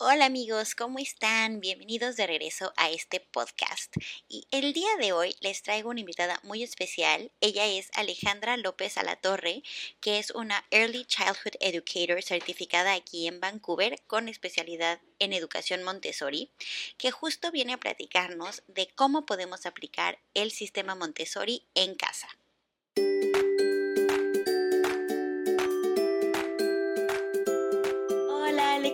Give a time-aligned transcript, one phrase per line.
[0.00, 1.58] Hola amigos, ¿cómo están?
[1.58, 3.92] Bienvenidos de regreso a este podcast.
[4.28, 7.32] Y el día de hoy les traigo una invitada muy especial.
[7.40, 9.64] Ella es Alejandra López Alatorre,
[10.00, 16.52] que es una Early Childhood Educator certificada aquí en Vancouver con especialidad en educación Montessori,
[16.96, 22.28] que justo viene a platicarnos de cómo podemos aplicar el sistema Montessori en casa.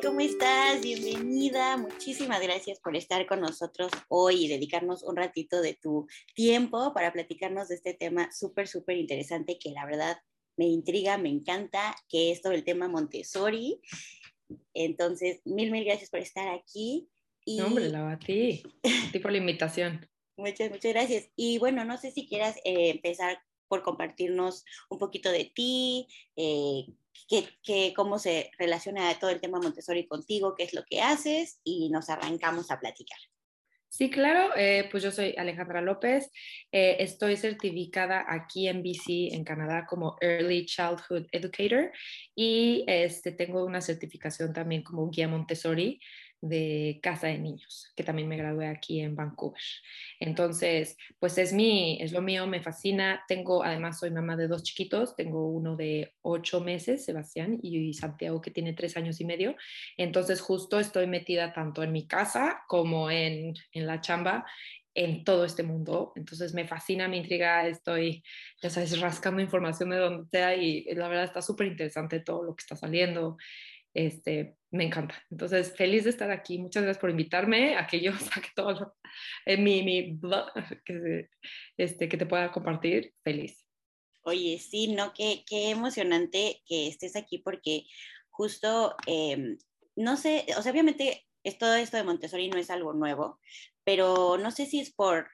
[0.03, 0.83] ¿Cómo estás?
[0.83, 1.77] Bienvenida.
[1.77, 7.13] Muchísimas gracias por estar con nosotros hoy y dedicarnos un ratito de tu tiempo para
[7.13, 10.17] platicarnos de este tema súper, súper interesante que la verdad
[10.57, 13.81] me intriga, me encanta, que es todo el tema Montessori.
[14.73, 17.09] Entonces, mil, mil gracias por estar aquí.
[17.45, 17.59] Y...
[17.59, 18.63] No, hombre, la batí.
[19.13, 20.09] tipo la invitación.
[20.37, 21.31] Muchas, muchas gracias.
[21.37, 23.39] Y bueno, no sé si quieras eh, empezar
[23.69, 26.87] por compartirnos un poquito de ti, eh,
[27.29, 31.91] que, cómo se relaciona todo el tema Montessori contigo, qué es lo que haces y
[31.91, 33.19] nos arrancamos a platicar.
[33.89, 36.29] Sí, claro, eh, pues yo soy Alejandra López,
[36.73, 41.93] eh, estoy certificada aquí en BC, en Canadá, como Early Childhood Educator
[42.35, 46.01] y este, tengo una certificación también como guía Montessori
[46.45, 49.63] de casa de niños, que también me gradué aquí en Vancouver.
[50.21, 53.25] Entonces, pues es mi, es lo mío, me fascina.
[53.27, 58.43] Tengo, además, soy mamá de dos chiquitos, tengo uno de ocho meses, Sebastián, y Santiago
[58.43, 59.57] que tiene tres años y medio.
[59.97, 64.45] Entonces, justo estoy metida tanto en mi casa como en, en la chamba
[64.93, 66.13] en todo este mundo.
[66.15, 68.23] Entonces me fascina, me intriga, estoy,
[68.63, 72.55] ya sabes, rascando información de donde sea y la verdad está súper interesante todo lo
[72.55, 73.37] que está saliendo
[73.95, 75.15] este, me encanta.
[75.31, 76.59] Entonces, feliz de estar aquí.
[76.59, 78.97] Muchas gracias por invitarme a que yo saque todo
[79.47, 80.21] en mi, mi
[80.85, 81.29] que,
[81.77, 83.15] este, que te pueda compartir.
[83.23, 83.65] Feliz.
[84.25, 87.85] Oye, sí, no, qué, qué emocionante que estés aquí porque
[88.31, 89.59] justo, em,
[89.97, 93.39] no sé, o sea, obviamente es, todo esto de Montessori no es algo nuevo,
[93.85, 95.29] pero no sé si es por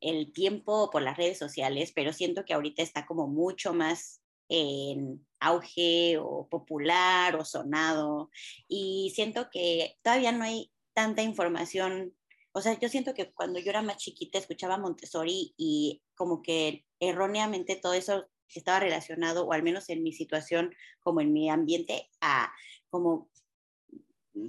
[0.00, 4.22] el tiempo o por las redes sociales, pero siento que ahorita está como mucho más
[4.48, 8.30] en auge o popular o sonado
[8.68, 12.16] y siento que todavía no hay tanta información.
[12.52, 16.86] O sea, yo siento que cuando yo era más chiquita escuchaba Montessori y como que
[17.00, 22.08] erróneamente todo eso estaba relacionado, o al menos en mi situación, como en mi ambiente,
[22.20, 22.52] a
[22.88, 23.28] como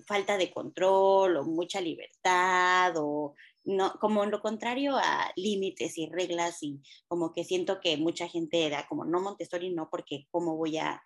[0.06, 3.35] falta de control o mucha libertad o
[3.67, 8.69] no, como lo contrario a límites y reglas y como que siento que mucha gente
[8.69, 11.03] da como no Montessori, no, porque cómo voy a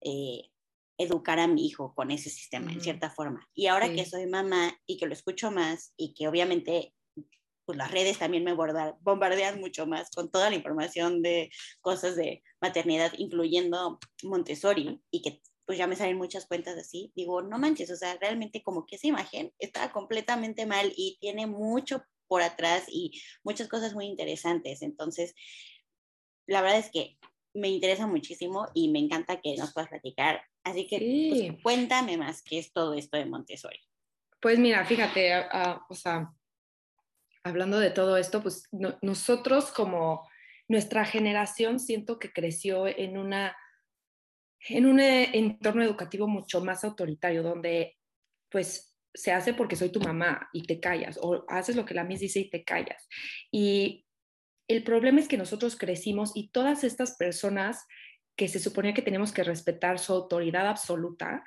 [0.00, 0.42] eh,
[0.98, 3.48] educar a mi hijo con ese sistema, en cierta forma.
[3.54, 6.94] Y ahora que soy mamá y que lo escucho más y que obviamente
[7.64, 11.50] pues las redes también me bombardean mucho más con toda la información de
[11.80, 17.42] cosas de maternidad, incluyendo Montessori, y que pues ya me salen muchas cuentas así, digo,
[17.42, 22.04] no manches, o sea, realmente como que esa imagen está completamente mal y tiene mucho
[22.28, 24.82] por atrás y muchas cosas muy interesantes.
[24.82, 25.34] Entonces,
[26.46, 27.18] la verdad es que
[27.52, 30.42] me interesa muchísimo y me encanta que nos puedas platicar.
[30.62, 30.98] Así que
[31.30, 33.80] pues, cuéntame más qué es todo esto de Montessori.
[34.40, 35.32] Pues mira, fíjate,
[35.88, 36.32] o sea,
[37.42, 38.64] hablando de todo esto, pues
[39.02, 40.28] nosotros como
[40.68, 43.56] nuestra generación siento que creció en una
[44.68, 47.96] en un eh, entorno educativo mucho más autoritario, donde
[48.50, 52.04] pues se hace porque soy tu mamá y te callas, o haces lo que la
[52.04, 53.08] Miss dice y te callas.
[53.50, 54.06] Y
[54.68, 57.86] el problema es que nosotros crecimos y todas estas personas
[58.36, 61.42] que se suponía que teníamos que respetar su autoridad absoluta,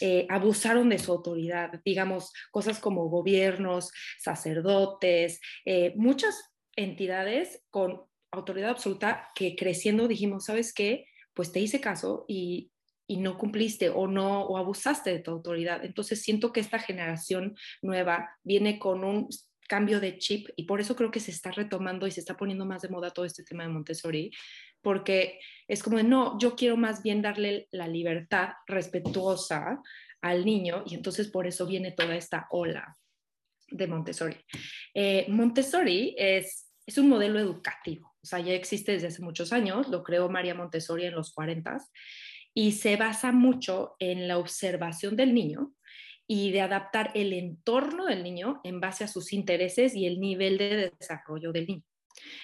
[0.00, 8.70] eh, abusaron de su autoridad, digamos, cosas como gobiernos, sacerdotes, eh, muchas entidades con autoridad
[8.70, 11.06] absoluta que creciendo dijimos, ¿sabes qué?
[11.34, 12.70] Pues te hice caso y,
[13.06, 15.84] no cumpliste o no o abusaste de tu autoridad.
[15.84, 19.28] Entonces siento que esta generación nueva viene con un
[19.68, 22.64] cambio de chip y por eso creo que se está retomando y se está poniendo
[22.64, 24.30] más de moda todo este tema de Montessori,
[24.80, 29.80] porque es como de, no, yo quiero más bien darle la libertad respetuosa
[30.22, 32.96] al niño y entonces por eso viene toda esta ola
[33.68, 34.36] de Montessori.
[34.94, 39.88] Eh, Montessori es, es un modelo educativo o sea, ya existe desde hace muchos años,
[39.88, 41.76] lo creó María Montessori en los 40
[42.54, 45.74] y se basa mucho en la observación del niño
[46.26, 50.56] y de adaptar el entorno del niño en base a sus intereses y el nivel
[50.56, 51.82] de desarrollo del niño.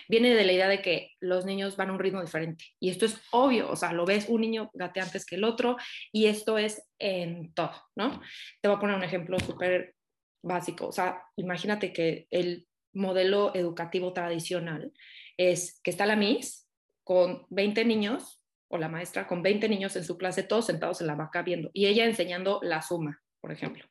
[0.06, 3.06] Viene de la idea de que los niños van a un ritmo diferente y esto
[3.06, 5.78] es obvio, o sea, lo ves un niño gate antes que el otro
[6.12, 8.20] y esto es en todo, ¿no?
[8.60, 9.94] Te voy a poner un ejemplo súper
[10.42, 14.92] básico, o sea, imagínate que el modelo educativo tradicional
[15.40, 16.68] es que está la Miss
[17.02, 21.06] con 20 niños o la maestra con 20 niños en su clase, todos sentados en
[21.06, 23.84] la vaca viendo, y ella enseñando la suma, por ejemplo.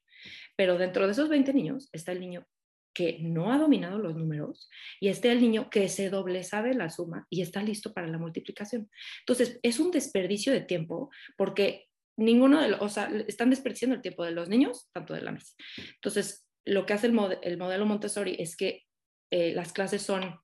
[0.56, 2.46] Pero dentro de esos 20 niños está el niño
[2.94, 4.70] que no ha dominado los números
[5.00, 8.20] y está el niño que se doble sabe la suma y está listo para la
[8.20, 8.90] multiplicación.
[9.22, 14.02] Entonces, es un desperdicio de tiempo porque ninguno de los, o sea, están desperdiciando el
[14.02, 15.56] tiempo de los niños, tanto de la misa.
[15.96, 18.84] Entonces, lo que hace el, el modelo Montessori es que
[19.32, 20.40] eh, las clases son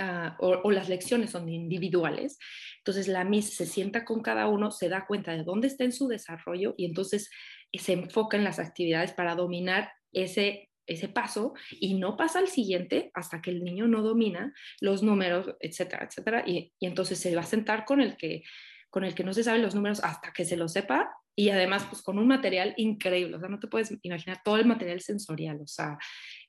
[0.00, 2.38] Ah, o, las lecciones son individuales.
[2.78, 5.92] Entonces la MIS se sienta con cada uno, se da cuenta de dónde está en
[5.92, 7.30] su desarrollo y entonces
[7.72, 13.10] se enfoca en las actividades para dominar ese, ese paso y no pasa al siguiente
[13.12, 16.44] hasta que el niño no domina los números, etcétera, etcétera.
[16.46, 18.44] Y entonces se va a sentar con el que
[18.90, 21.84] con el que no se saben los números hasta que se lo sepa y además
[21.88, 25.60] pues con un material increíble, o sea, no te puedes imaginar todo el material sensorial,
[25.60, 25.96] o sea,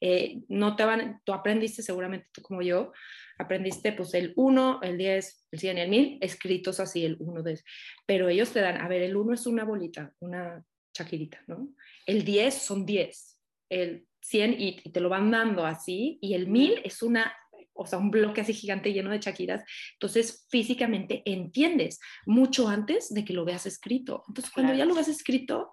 [0.01, 2.91] eh, no te van, tú aprendiste seguramente, tú como yo,
[3.37, 7.43] aprendiste pues el 1, el 10, el 100 y el 1000, escritos así, el 1
[7.43, 7.61] de
[8.07, 11.69] pero ellos te dan, a ver, el 1 es una bolita, una chaquirita, ¿no?
[12.07, 13.39] El 10 son 10,
[13.69, 17.31] el 100 y, y te lo van dando así, y el 1000 es una
[17.79, 23.23] o sea, un bloque así gigante lleno de chaquiras, entonces físicamente entiendes mucho antes de
[23.23, 24.23] que lo veas escrito.
[24.27, 25.71] Entonces, cuando ya lo ves escrito,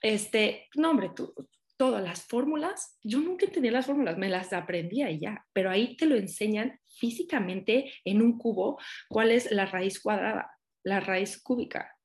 [0.00, 1.34] este, no, hombre, tú,
[1.76, 5.96] todas las fórmulas, yo nunca entendía las fórmulas, me las aprendía y ya, pero ahí
[5.96, 10.50] te lo enseñan físicamente en un cubo cuál es la raíz cuadrada,
[10.84, 11.96] la raíz cúbica.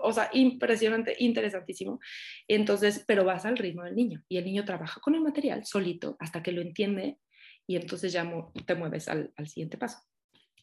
[0.00, 2.00] o sea, impresionante, interesantísimo.
[2.48, 6.16] Entonces, pero vas al ritmo del niño y el niño trabaja con el material solito
[6.18, 7.18] hasta que lo entiende
[7.66, 8.30] y entonces ya
[8.66, 9.98] te mueves al, siguiente paso.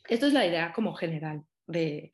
[0.07, 2.11] Esto es la idea como general de,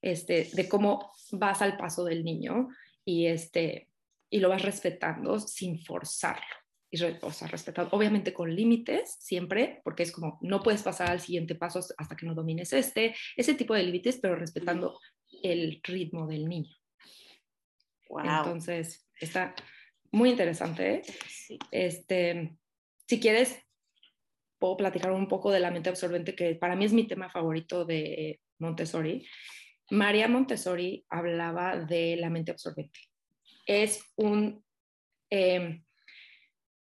[0.00, 2.68] este, de cómo vas al paso del niño
[3.04, 3.88] y, este,
[4.30, 6.44] y lo vas respetando sin forzarlo.
[6.90, 11.20] Y, o sea, respetado, obviamente con límites siempre, porque es como no puedes pasar al
[11.20, 14.98] siguiente paso hasta que no domines este, ese tipo de límites, pero respetando
[15.42, 16.76] el ritmo del niño.
[18.22, 19.54] Entonces, está
[20.10, 21.02] muy interesante.
[21.70, 22.56] Este,
[23.06, 23.58] si quieres,
[24.62, 27.84] puedo platicar un poco de la mente absorbente, que para mí es mi tema favorito
[27.84, 29.26] de Montessori.
[29.90, 33.00] María Montessori hablaba de la mente absorbente.
[33.66, 34.64] Es un,
[35.28, 35.84] em,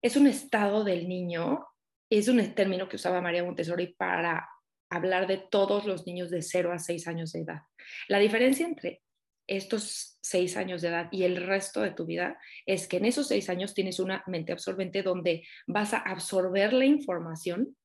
[0.00, 1.66] es un estado del niño,
[2.08, 4.48] es un término que usaba María Montessori para
[4.88, 7.62] hablar de todos los niños de 0 a 6 años de edad.
[8.06, 9.02] La diferencia entre
[9.46, 13.28] estos seis años de edad y el resto de tu vida es que en esos
[13.28, 17.76] seis años tienes una mente absorbente donde vas a absorber la información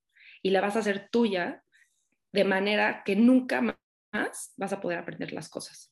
[0.42, 1.64] y la vas a hacer tuya
[2.32, 5.92] de manera que nunca más vas a poder aprender las cosas.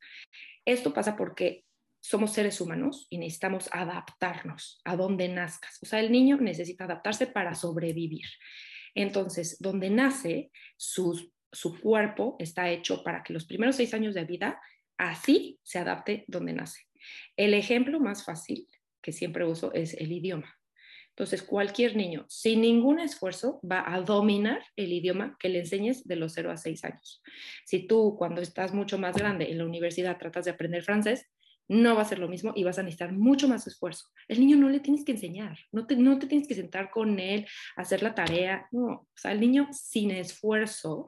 [0.65, 1.65] Esto pasa porque
[1.99, 5.79] somos seres humanos y necesitamos adaptarnos a donde nazcas.
[5.81, 8.25] O sea, el niño necesita adaptarse para sobrevivir.
[8.95, 14.25] Entonces, donde nace, su, su cuerpo está hecho para que los primeros seis años de
[14.25, 14.61] vida
[14.97, 16.81] así se adapte donde nace.
[17.35, 18.67] El ejemplo más fácil
[19.01, 20.57] que siempre uso es el idioma.
[21.09, 26.15] Entonces, cualquier niño, sin ningún esfuerzo, va a dominar el idioma que le enseñes de
[26.15, 27.23] los 0 a 6 años.
[27.65, 31.25] Si tú, cuando estás mucho más grande en la universidad, tratas de aprender francés,
[31.67, 34.05] no va a ser lo mismo y vas a necesitar mucho más esfuerzo.
[34.27, 37.19] El niño no le tienes que enseñar, no te, no te tienes que sentar con
[37.19, 38.67] él, hacer la tarea.
[38.71, 41.07] No, o sea, el niño sin esfuerzo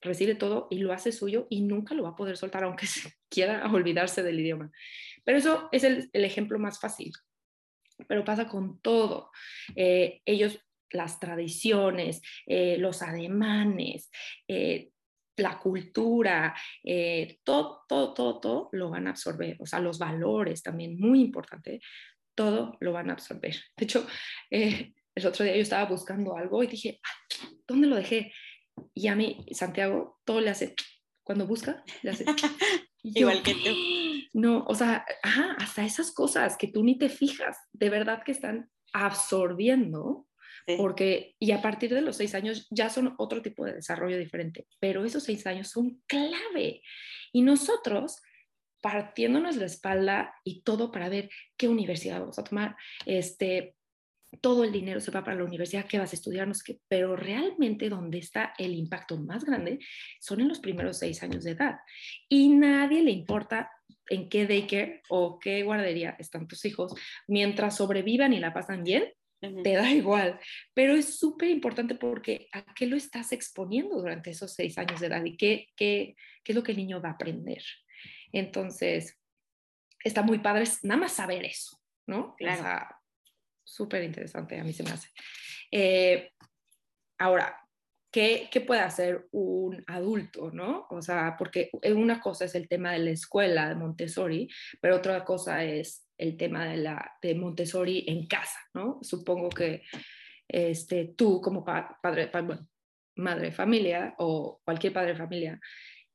[0.00, 2.86] recibe todo y lo hace suyo y nunca lo va a poder soltar aunque
[3.28, 4.70] quiera olvidarse del idioma.
[5.24, 7.12] Pero eso es el, ejemplo más fácil.
[8.06, 9.30] Pero pasa con todo.
[9.74, 14.10] Eh, ellos, las tradiciones, eh, los ademanes,
[14.46, 14.90] eh,
[15.36, 16.54] la cultura,
[17.44, 19.56] todo, todo, todo, todo lo van a absorber.
[19.60, 21.80] O sea, los valores también, muy importante,
[22.34, 23.56] todo lo van a absorber.
[23.76, 24.06] De hecho,
[24.50, 27.00] el otro día yo estaba buscando algo y dije,
[27.66, 28.32] ¿dónde lo dejé?
[28.94, 30.74] Y a mí, Santiago, todo le hace,
[31.22, 32.24] cuando busca, le hace.
[33.02, 33.70] Igual que tú.
[34.34, 38.70] No, o sea, hasta esas cosas que tú ni te fijas, de verdad que están
[38.92, 40.28] absorbiendo,
[40.76, 44.66] porque, y a partir de los seis años ya son otro tipo de desarrollo diferente,
[44.78, 46.82] pero esos seis años son clave.
[47.32, 48.20] Y nosotros,
[48.82, 53.77] partiéndonos la espalda y todo para ver qué universidad vamos a tomar, este,
[54.40, 56.80] todo el dinero se va para la universidad, que vas a estudiar, no sé qué,
[56.88, 59.78] pero realmente donde está el impacto más grande
[60.20, 61.76] son en los primeros seis años de edad.
[62.28, 63.70] Y nadie le importa
[64.08, 66.94] en qué daycare o qué guardería están tus hijos,
[67.26, 70.38] mientras sobrevivan y la pasan bien, te da igual.
[70.74, 75.06] Pero es súper importante porque a qué lo estás exponiendo durante esos seis años de
[75.06, 77.62] edad y qué, qué, qué es lo que el niño va a aprender.
[78.32, 79.18] Entonces,
[80.04, 82.34] está muy padre nada más saber eso, ¿no?
[82.36, 82.97] Claro
[83.68, 85.08] súper interesante, a mí se me hace.
[85.70, 86.32] Eh,
[87.18, 87.60] ahora,
[88.10, 90.86] ¿qué, ¿qué, puede hacer un adulto, no?
[90.90, 94.48] O sea, porque una cosa es el tema de la escuela de Montessori,
[94.80, 98.98] pero otra cosa es el tema de, la, de Montessori en casa, ¿no?
[99.02, 99.82] Supongo que
[100.48, 102.66] este, tú como padre, bueno,
[103.16, 105.60] madre de familia o cualquier padre de familia,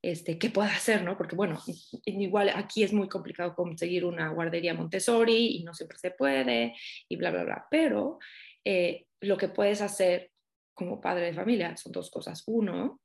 [0.04, 1.16] este, qué puede hacer, ¿no?
[1.16, 1.58] Porque bueno,
[2.04, 6.74] igual aquí es muy complicado conseguir una guardería Montessori y no siempre se puede
[7.08, 7.66] y bla, bla, bla.
[7.70, 8.18] Pero
[8.66, 10.30] eh, lo que puedes hacer
[10.74, 12.42] como padre de familia son dos cosas.
[12.46, 13.00] Uno,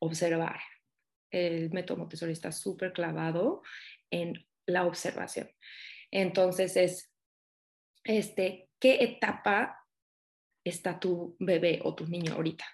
[0.00, 0.60] observar.
[1.30, 3.62] El método Montessori está súper clavado
[4.10, 4.34] en
[4.66, 5.50] la observación.
[6.10, 7.14] Entonces es,
[8.04, 9.86] este, ¿qué etapa
[10.62, 12.66] está tu bebé o tu niño ahorita?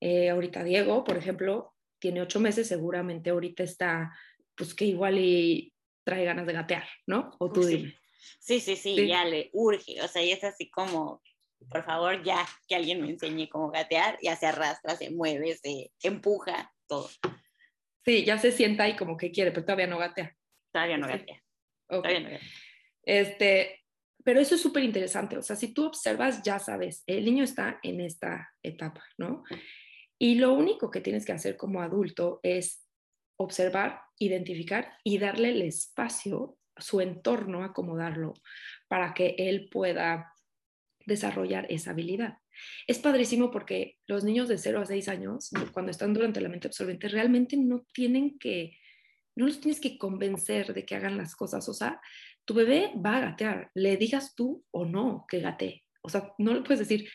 [0.00, 1.73] Eh, ahorita Diego, por ejemplo,
[2.04, 4.14] tiene ocho meses, seguramente ahorita está,
[4.54, 5.72] pues que igual y
[6.04, 7.34] trae ganas de gatear, ¿no?
[7.38, 7.76] O tú sí.
[7.78, 7.98] dime.
[8.38, 11.22] Sí, sí, sí, ya le urge, o sea, y es así como,
[11.70, 15.90] por favor, ya, que alguien me enseñe cómo gatear, ya se arrastra, se mueve, se
[16.02, 17.08] empuja, todo.
[18.04, 20.36] Sí, ya se sienta y como que quiere, pero todavía no gatea.
[20.74, 21.42] Todavía no gatea.
[21.88, 22.48] Todavía no gatea.
[23.02, 23.82] Este,
[24.22, 27.80] pero eso es súper interesante, o sea, si tú observas, ya sabes, el niño está
[27.82, 29.42] en esta etapa, ¿no?
[30.18, 32.86] Y lo único que tienes que hacer como adulto es
[33.36, 38.34] observar, identificar y darle el espacio, su entorno, acomodarlo
[38.88, 40.32] para que él pueda
[41.06, 42.38] desarrollar esa habilidad.
[42.86, 46.68] Es padrísimo porque los niños de 0 a 6 años, cuando están durante la mente
[46.68, 48.78] absorbente, realmente no tienen que,
[49.36, 51.68] no los tienes que convencer de que hagan las cosas.
[51.68, 52.00] O sea,
[52.44, 55.84] tu bebé va a gatear, le digas tú o no que gatee.
[56.02, 57.10] O sea, no le puedes decir,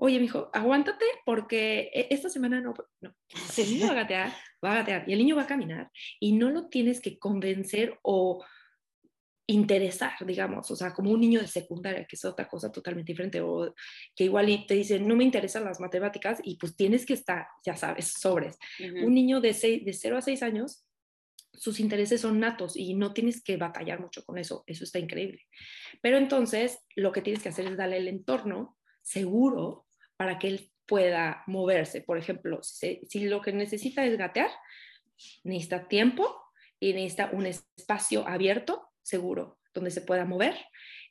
[0.00, 3.14] oye, mijo, aguántate porque e-, esta semana no, no,
[3.56, 4.32] el niño va a gatear,
[4.64, 7.98] va a gatear y el niño va a caminar y no lo tienes que convencer
[8.02, 8.42] o
[9.46, 13.40] interesar, digamos, o sea, como un niño de secundaria, que es otra cosa totalmente diferente,
[13.40, 13.74] o
[14.14, 17.76] que igual te dicen, no me interesan las matemáticas y pues tienes que estar, ya
[17.76, 18.56] sabes, sobres.
[19.02, 20.86] Un niño de, seis, de 0 a 6 años,
[21.52, 25.42] sus intereses son natos y no tienes que batallar mucho con eso, eso está increíble.
[26.00, 29.88] Pero entonces lo que tienes que hacer es darle el entorno seguro
[30.20, 32.02] para que él pueda moverse.
[32.02, 34.50] Por ejemplo, si, lo que necesita es gatear,
[35.44, 36.38] necesita tiempo
[36.78, 40.58] y necesita un espacio abierto, seguro, donde se pueda mover.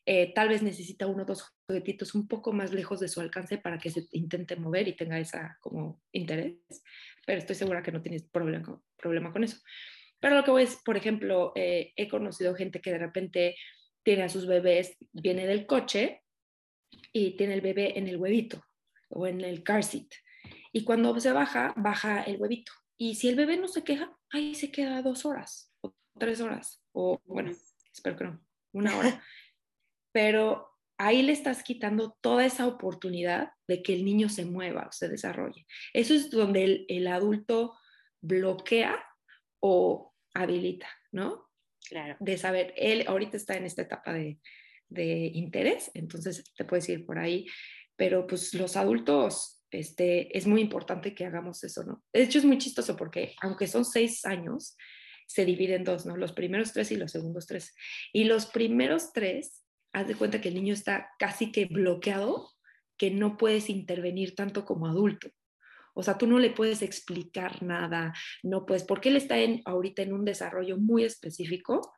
[0.06, 3.58] Eh, tal vez necesita uno o dos juguetitos un poco más lejos de su alcance
[3.58, 6.60] para que se intente mover y tenga esa como interés,
[7.26, 9.58] pero estoy segura que no tienes problema, problema con eso.
[10.20, 13.56] Pero lo que voy es, por ejemplo, eh, he conocido gente que de repente
[14.04, 16.22] tiene a sus bebés, viene del coche
[17.12, 18.64] y tiene el bebé en el huevito
[19.10, 20.08] o en el car seat.
[20.72, 22.72] Y cuando se baja, baja el huevito.
[22.98, 26.84] Y si el bebé no se queja, ahí se queda dos horas o tres horas.
[26.92, 27.52] O bueno,
[27.94, 28.42] espero que no,
[28.74, 29.24] una hora.
[30.12, 34.92] Pero ahí le estás quitando toda esa oportunidad de que el niño se mueva o
[34.92, 35.66] se desarrolle.
[35.94, 37.78] Eso es donde el, el adulto
[38.22, 39.02] bloquea
[39.62, 41.50] o habilita, ¿no?
[41.88, 42.18] Claro.
[42.20, 44.40] De saber, él ahorita está en esta etapa de,
[44.90, 47.48] de interés, entonces te puedes ir por ahí
[48.00, 52.02] pero pues los adultos, este, es muy importante que hagamos eso, ¿no?
[52.14, 54.78] De hecho es muy chistoso porque aunque son seis años,
[55.28, 56.16] se dividen en dos, ¿no?
[56.16, 57.76] Los primeros tres y los segundos tres.
[58.14, 62.50] Y los primeros tres, haz de cuenta que el niño está casi que bloqueado,
[62.98, 65.30] que no puedes intervenir tanto como adulto.
[65.94, 68.14] O sea, tú no le puedes explicar nada,
[68.44, 71.94] no puedes, porque él está en, ahorita en un desarrollo muy específico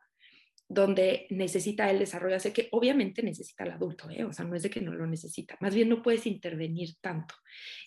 [0.73, 4.23] donde necesita el desarrollo, sé que obviamente necesita el adulto, ¿eh?
[4.23, 7.35] o sea, no es de que no lo necesita, más bien no puedes intervenir tanto.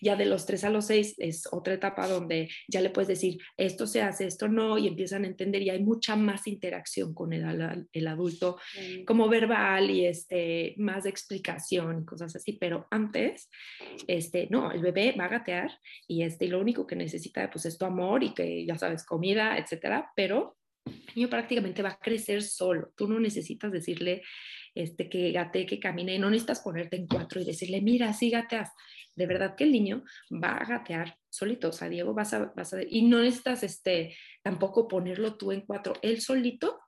[0.02, 3.38] Ya de los tres a los seis es otra etapa donde ya le puedes decir,
[3.56, 7.32] esto se hace, esto no, y empiezan a entender y hay mucha más interacción con
[7.32, 8.58] el, el adulto,
[9.06, 13.48] como verbal y este, más de explicación y cosas así, pero antes,
[14.06, 15.70] este, no, el bebé va a gatear
[16.06, 19.04] y, este, y lo único que necesita pues es tu amor y que ya sabes,
[19.04, 22.92] comida, etcétera, pero el niño prácticamente va a crecer solo.
[22.96, 24.22] Tú no necesitas decirle
[24.74, 28.72] este, que gate, que camine, no necesitas ponerte en cuatro y decirle, mira, sí gateas.
[29.14, 32.74] De verdad que el niño va a gatear solito, o sea, Diego vas a, vas
[32.74, 36.80] a y no necesitas este, tampoco ponerlo tú en cuatro, él solito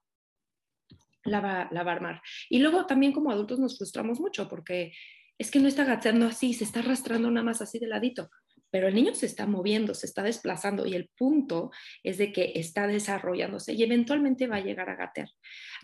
[1.23, 2.23] la va, la va a armar.
[2.51, 4.93] Y luego también como adultos nos frustramos mucho porque
[5.39, 8.29] es que no está gateando así, se está arrastrando nada más así de ladito
[8.77, 11.71] pero el niño se está moviendo, se está desplazando y el punto
[12.03, 15.31] es de que está desarrollándose y eventualmente va a llegar a gatear.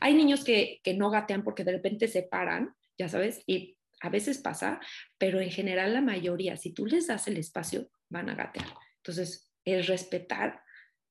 [0.02, 4.10] Hay niños que, que no gatean porque de repente se paran, ya sabes, y a
[4.10, 4.78] veces pasa,
[5.16, 8.68] pero en general la mayoría, si tú les das el espacio, van a gatear.
[8.98, 10.60] Entonces, es respetar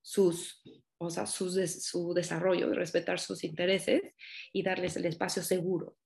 [0.00, 0.62] sus,
[0.98, 4.02] o sea, sus su desarrollo, respetar sus intereses
[4.52, 5.96] y darles el espacio seguro.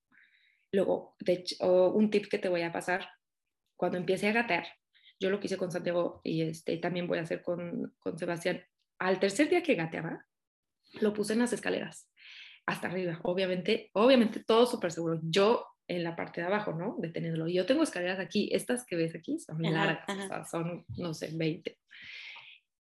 [0.73, 1.17] Luego,
[1.61, 3.11] un tip que te voy a pasar,
[3.77, 4.67] cuando empiece a gatear,
[5.19, 8.63] yo lo que hice con Santiago y este, también voy a hacer con, con Sebastián,
[8.99, 10.25] al tercer día que gateaba,
[11.01, 12.11] lo puse en las escaleras,
[12.67, 15.21] hasta arriba, obviamente, obviamente todo súper seguro.
[15.23, 16.97] Yo en la parte de abajo, ¿no?
[16.99, 17.49] Deteniéndolo.
[17.49, 21.79] Yo tengo escaleras aquí, estas que ves aquí son largas, son, no sé, 20.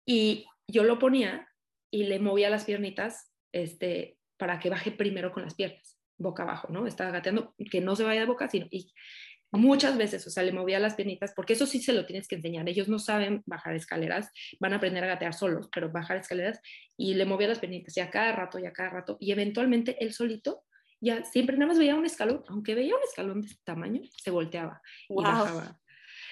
[0.06, 1.48] Y yo lo ponía
[1.90, 6.68] y le movía las piernitas este, para que baje primero con las piernas, boca abajo,
[6.70, 6.86] ¿no?
[6.86, 8.66] Estaba gateando, que no se vaya de boca, sino...
[8.70, 8.92] Y
[9.58, 12.36] muchas veces, o sea, le movía las piernitas, porque eso sí se lo tienes que
[12.36, 12.68] enseñar.
[12.68, 16.60] Ellos no saben bajar escaleras, van a aprender a gatear solos, pero bajar escaleras
[16.96, 20.02] y le movía las piernitas, y a cada rato, y a cada rato, y eventualmente
[20.02, 20.64] él solito
[21.02, 24.30] ya siempre nada más veía un escalón, aunque veía un escalón de este tamaño, se
[24.30, 25.80] volteaba y bajaba.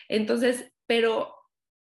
[0.08, 1.34] Entonces, pero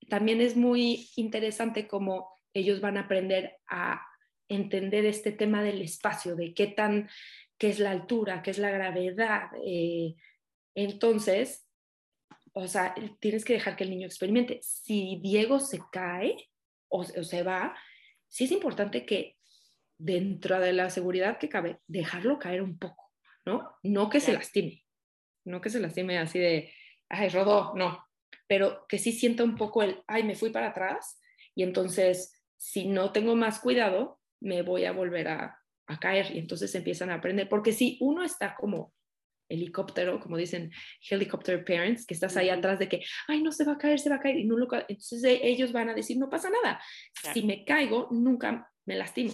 [0.09, 4.01] también es muy interesante cómo ellos van a aprender a
[4.49, 7.11] entender este tema del espacio, de qué tan,
[7.59, 9.51] qué es la altura, qué es la gravedad.
[9.67, 10.15] Eh,
[10.75, 11.67] entonces,
[12.53, 14.61] o sea, tienes que dejar que el niño experimente.
[14.63, 16.37] Si Diego se cae
[16.89, 17.77] o, o se va,
[18.29, 19.37] sí es importante que
[19.99, 23.13] dentro de la seguridad que cabe, dejarlo caer un poco,
[23.45, 23.69] ¿no?
[23.83, 24.85] No que se lastime,
[25.45, 26.73] no que se lastime así de,
[27.09, 28.05] ay, rodó, no,
[28.47, 31.21] pero que sí sienta un poco el, ay, me fui para atrás
[31.55, 36.39] y entonces si no tengo más cuidado, me voy a volver a, a caer y
[36.39, 38.95] entonces empiezan a aprender, porque si uno está como
[39.49, 40.71] helicóptero, como dicen
[41.09, 44.11] helicopter parents, que estás ahí atrás de que, ay, no se va a caer, se
[44.11, 46.81] va a caer, y no lo entonces e, ellos van a decir, no pasa nada,
[47.33, 49.33] si me caigo, nunca me lastimo.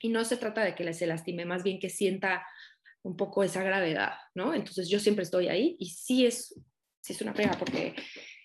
[0.00, 2.46] Y no se trata de que se lastime, más bien que sienta
[3.02, 4.54] un poco esa gravedad, ¿no?
[4.54, 6.60] Entonces yo siempre estoy ahí y sí es,
[7.00, 7.94] sí es una pega porque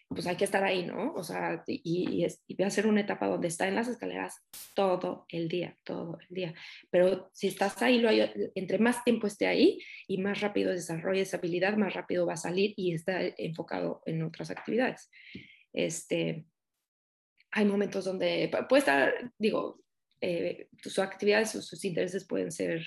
[0.10, 1.14] pues hay que estar ahí, ¿no?
[1.14, 4.42] O sea, y, y, voy a hacer una etapa donde está en las escaleras
[4.74, 6.56] todo el día, todo el día.
[6.90, 8.10] Pero si estás ahí, lo
[8.56, 12.38] entre más tiempo esté ahí y más rápido desarrolle esa habilidad, más rápido va a
[12.38, 15.12] salir y está enfocado en otras actividades.
[15.74, 16.44] Este,
[17.52, 19.80] hay momentos donde puede estar, digo,
[20.22, 22.84] eh, sus actividades o sus intereses pueden ser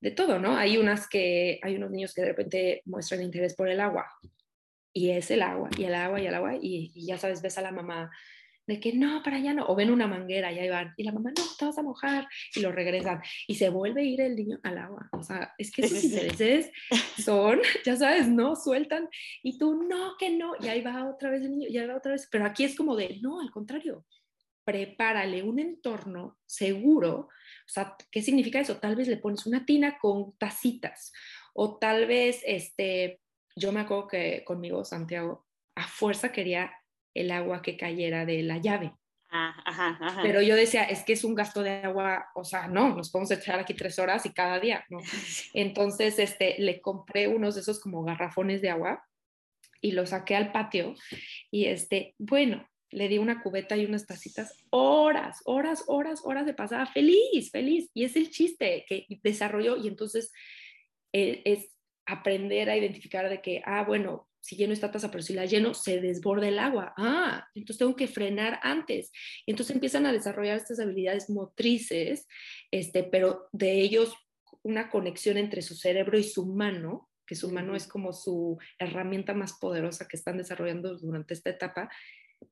[0.00, 0.56] de todo, ¿no?
[0.56, 4.08] Hay unas que, hay unos niños que de repente muestran interés por el agua
[4.92, 7.58] y es el agua y el agua y el agua y, y ya sabes, ves
[7.58, 8.10] a la mamá
[8.66, 11.12] de que no, para allá no, o ven una manguera y ahí van, y la
[11.12, 14.36] mamá, no, te vas a mojar, y lo regresan, y se vuelve a ir el
[14.36, 16.70] niño al agua, o sea, es que esos intereses
[17.18, 19.08] son, ya sabes, no, sueltan,
[19.42, 21.96] y tú, no, que no, y ahí va otra vez el niño, y ahí va
[21.96, 24.06] otra vez, pero aquí es como de, no, al contrario,
[24.64, 27.28] prepárale un entorno seguro.
[27.66, 28.76] O sea, ¿qué significa eso?
[28.76, 31.12] Tal vez le pones una tina con tacitas
[31.52, 33.20] o tal vez, este,
[33.56, 36.72] yo me acuerdo que conmigo Santiago a fuerza quería
[37.14, 38.92] el agua que cayera de la llave.
[39.34, 43.10] Ah, Pero yo decía, es que es un gasto de agua, o sea, no, nos
[43.10, 44.98] podemos echar aquí tres horas y cada día, ¿no?
[45.54, 49.02] Entonces, este, le compré unos de esos como garrafones de agua
[49.80, 50.94] y lo saqué al patio
[51.50, 56.52] y este, bueno, le di una cubeta y unas tacitas, horas, horas, horas, horas de
[56.52, 57.90] pasada, feliz, feliz.
[57.94, 60.30] Y es el chiste que desarrolló y entonces
[61.14, 61.72] eh, es
[62.06, 65.72] aprender a identificar de que, ah, bueno, si lleno esta taza, pero si la lleno,
[65.72, 66.92] se desborda el agua.
[66.96, 69.12] Ah, entonces tengo que frenar antes.
[69.46, 72.26] Y entonces empiezan a desarrollar estas habilidades motrices,
[72.70, 74.14] este, pero de ellos
[74.62, 79.32] una conexión entre su cerebro y su mano, que su mano es como su herramienta
[79.32, 81.88] más poderosa que están desarrollando durante esta etapa,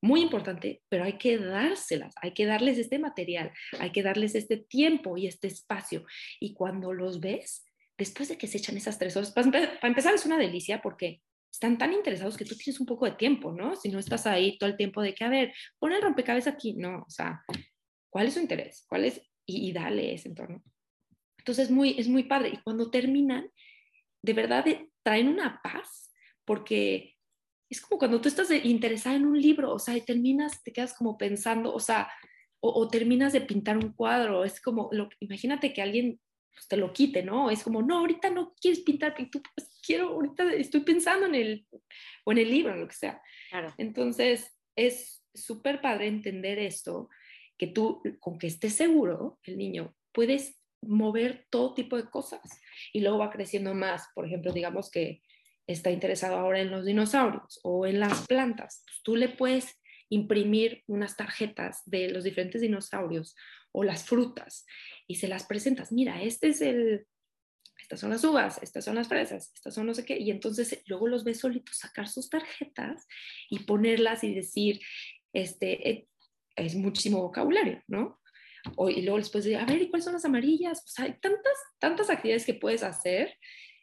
[0.01, 4.57] muy importante, pero hay que dárselas, hay que darles este material, hay que darles este
[4.57, 6.05] tiempo y este espacio.
[6.39, 7.65] Y cuando los ves,
[8.01, 11.21] después de que se echan esas tres horas, para empezar es una delicia porque
[11.53, 13.77] están tan interesados que tú tienes un poco de tiempo, ¿no?
[13.77, 16.73] Si no estás ahí todo el tiempo de que, a ver, pon el rompecabezas aquí,
[16.73, 17.45] no, o sea,
[18.09, 18.87] ¿cuál es su interés?
[18.89, 19.21] ¿Cuál es?
[19.45, 20.63] Y, dale ese entorno.
[21.37, 22.53] Entonces, muy, es muy padre.
[22.55, 23.51] Y cuando terminan,
[24.23, 24.65] de verdad
[25.03, 26.11] traen una paz,
[26.47, 27.17] porque
[27.69, 30.95] es como cuando tú estás interesada en un libro, o sea, y terminas, te quedas
[30.95, 32.11] como pensando, o sea,
[32.61, 36.19] o, terminas de pintar un cuadro, es como, lo, imagínate que alguien
[36.55, 37.51] pues, te lo quite, ¿no?
[37.51, 41.35] Es como, no, ahorita no quieres pintar, y tú pues, quiero, ahorita estoy pensando en
[41.35, 41.67] el,
[42.25, 43.23] o en el libro, lo que sea.
[43.79, 47.09] Entonces, es súper padre entender esto,
[47.59, 52.41] que tú, con que estés seguro, el niño, puedes mover todo tipo de cosas
[52.93, 54.09] y luego va creciendo más.
[54.15, 55.23] Por ejemplo, digamos que
[55.67, 60.83] está interesado ahora en los dinosaurios o en las plantas, pues tú le puedes imprimir
[60.87, 63.37] unas tarjetas de los diferentes dinosaurios
[63.73, 64.67] o las frutas
[65.11, 65.91] y se las presentas.
[65.91, 67.05] Mira, este es el,
[67.83, 70.85] estas son las uvas, estas son las fresas, estas son no sé qué, y entonces
[70.87, 73.09] luego los ves solitos sacar sus tarjetas
[73.49, 74.81] y ponerlas y decir,
[75.33, 76.09] este, eh,
[76.55, 78.21] es muchísimo vocabulario, ¿no?
[78.77, 80.79] O, y luego les puedes decir, a ver, ¿y cuáles son las amarillas?
[80.85, 83.37] O sea, hay tantas, tantas actividades que puedes hacer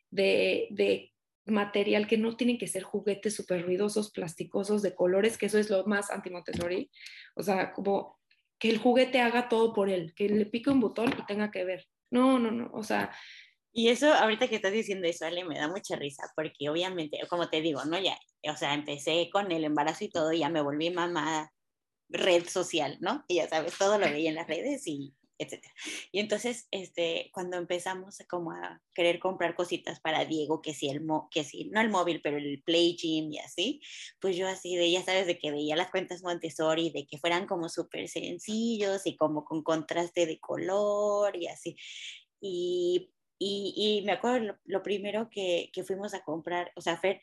[0.10, 1.12] de, de
[1.46, 5.70] material que no tienen que ser juguetes súper ruidosos, plasticosos, de colores, que eso es
[5.70, 6.90] lo más anti-Montessori.
[7.36, 8.18] O sea, como
[8.60, 11.64] que el juguete haga todo por él, que le pique un botón y tenga que
[11.64, 11.86] ver.
[12.12, 12.70] No, no, no.
[12.74, 13.12] O sea,
[13.74, 17.50] y eso, ahorita que estás diciendo eso, Ale, me da mucha risa, porque obviamente, como
[17.50, 18.00] te digo, ¿no?
[18.00, 18.18] Ya,
[18.52, 21.52] o sea, empecé con el embarazo y todo, ya me volví mamá
[22.10, 23.24] red social, ¿no?
[23.28, 25.74] Y ya sabes, todo lo veía en las redes y etcétera.
[26.12, 31.06] Y entonces, este, cuando empezamos como a querer comprar cositas para Diego, que si el,
[31.32, 33.82] que si, no el móvil, pero el Play Gym y así,
[34.20, 37.46] pues yo así de, ya sabes, de que veía las cuentas Montessori, de que fueran
[37.48, 41.76] como súper sencillos y como con contraste de color y así.
[42.40, 47.22] Y y, me acuerdo lo, primero que, que, fuimos a comprar, o sea, Fer,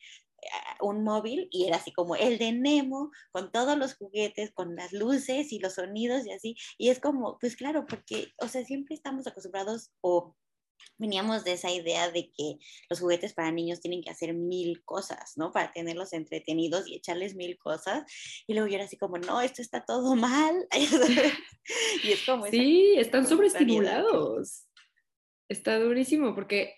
[0.81, 4.93] un móvil y era así como el de Nemo, con todos los juguetes, con las
[4.93, 6.57] luces y los sonidos y así.
[6.79, 10.37] Y es como, pues claro, porque, o sea, siempre estamos acostumbrados o
[10.99, 15.33] veníamos de esa idea de que los juguetes para niños tienen que hacer mil cosas,
[15.37, 15.53] ¿no?
[15.53, 18.05] Para tenerlos entretenidos y echarles mil cosas.
[18.47, 20.67] Y luego yo era así como, no, esto está todo mal.
[22.05, 22.47] y es como...
[22.47, 24.67] Sí, están sobreestimulados.
[25.49, 26.75] Está durísimo porque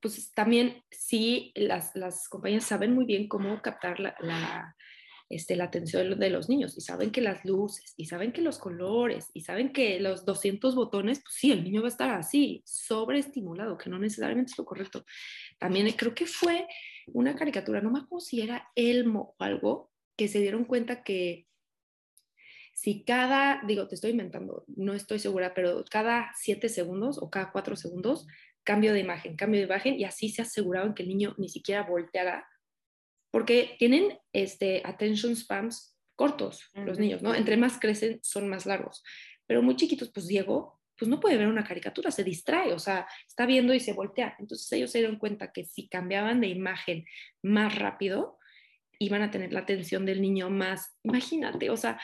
[0.00, 4.76] pues también sí las, las compañías saben muy bien cómo captar la, la,
[5.32, 8.58] este, la atención de los niños y saben que las luces y saben que los
[8.58, 12.62] colores y saben que los 200 botones, pues sí, el niño va a estar así,
[12.66, 15.04] sobreestimulado, que no necesariamente es lo correcto.
[15.58, 16.66] También creo que fue
[17.06, 21.46] una caricatura, no me acuerdo si era Elmo o algo, que se dieron cuenta que
[22.74, 27.52] si cada, digo, te estoy inventando, no estoy segura, pero cada siete segundos o cada
[27.52, 28.26] cuatro segundos,
[28.64, 31.82] cambio de imagen, cambio de imagen, y así se aseguraban que el niño ni siquiera
[31.82, 32.48] volteara,
[33.30, 37.34] porque tienen este, attention spams cortos los niños, ¿no?
[37.34, 39.02] Entre más crecen, son más largos.
[39.46, 43.06] Pero muy chiquitos, pues Diego, pues no puede ver una caricatura, se distrae, o sea,
[43.26, 44.36] está viendo y se voltea.
[44.38, 47.04] Entonces ellos se dieron cuenta que si cambiaban de imagen
[47.42, 48.38] más rápido,
[48.98, 52.00] iban a tener la atención del niño más, imagínate, o sea,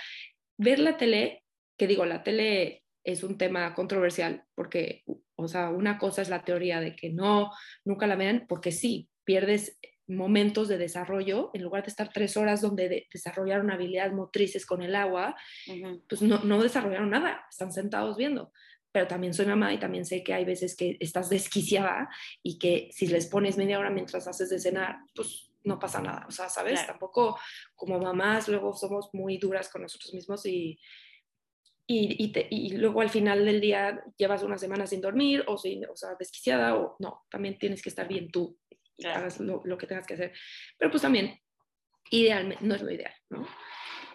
[0.56, 1.44] ver la tele,
[1.78, 5.04] que digo, la tele es un tema controversial porque,
[5.40, 7.52] o sea, una cosa es la teoría de que no,
[7.84, 12.60] nunca la vean, porque sí, pierdes momentos de desarrollo, en lugar de estar tres horas
[12.60, 15.36] donde desarrollaron habilidades motrices con el agua,
[16.08, 18.52] pues no, no desarrollaron nada, están sentados viendo.
[18.90, 22.08] Pero también soy mamá y también sé que hay veces que estás desquiciada
[22.42, 26.24] y que si les pones media hora mientras haces de cenar, pues no pasa nada,
[26.26, 26.84] o sea, ¿sabes?
[26.84, 27.38] Tampoco
[27.76, 30.80] como mamás luego somos muy duras con nosotros mismos y,
[31.90, 35.96] y, y, luego al final del día llevas una semana sin dormir o, sin, o
[35.96, 38.58] sea, desquiciada o no, también tienes que estar bien tú
[38.98, 40.32] y hagas lo, lo, que tengas que hacer.
[40.76, 41.40] Pero pues también,
[42.10, 43.48] idealmente, no es lo ideal, ¿no?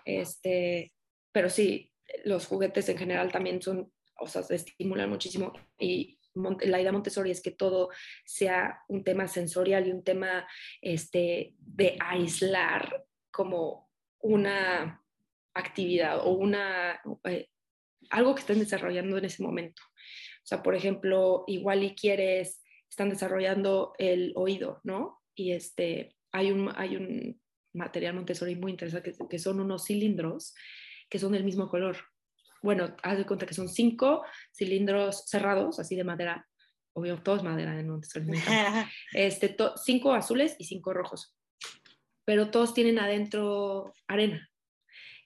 [0.05, 0.93] Este,
[1.31, 1.91] pero sí,
[2.25, 7.31] los juguetes en general también son, o sea, se estimulan muchísimo y la idea Montessori
[7.31, 7.89] es que todo
[8.25, 10.47] sea un tema sensorial y un tema
[10.81, 15.03] este, de aislar como una
[15.53, 17.49] actividad o una, eh,
[18.13, 19.81] algo que estén desarrollando en ese momento.
[19.85, 25.21] O sea, por ejemplo, igual y quieres, están desarrollando el oído, ¿no?
[25.35, 27.41] Y este, hay un, hay un
[27.73, 30.53] material Montessori muy interesante que, que son unos cilindros
[31.09, 31.97] que son del mismo color
[32.63, 36.47] bueno, haz de cuenta que son cinco cilindros cerrados, así de madera,
[36.93, 37.99] obvio, todos madera, no
[39.13, 41.35] este, cinco azules y cinco rojos,
[42.25, 44.49] pero todos tienen adentro arena.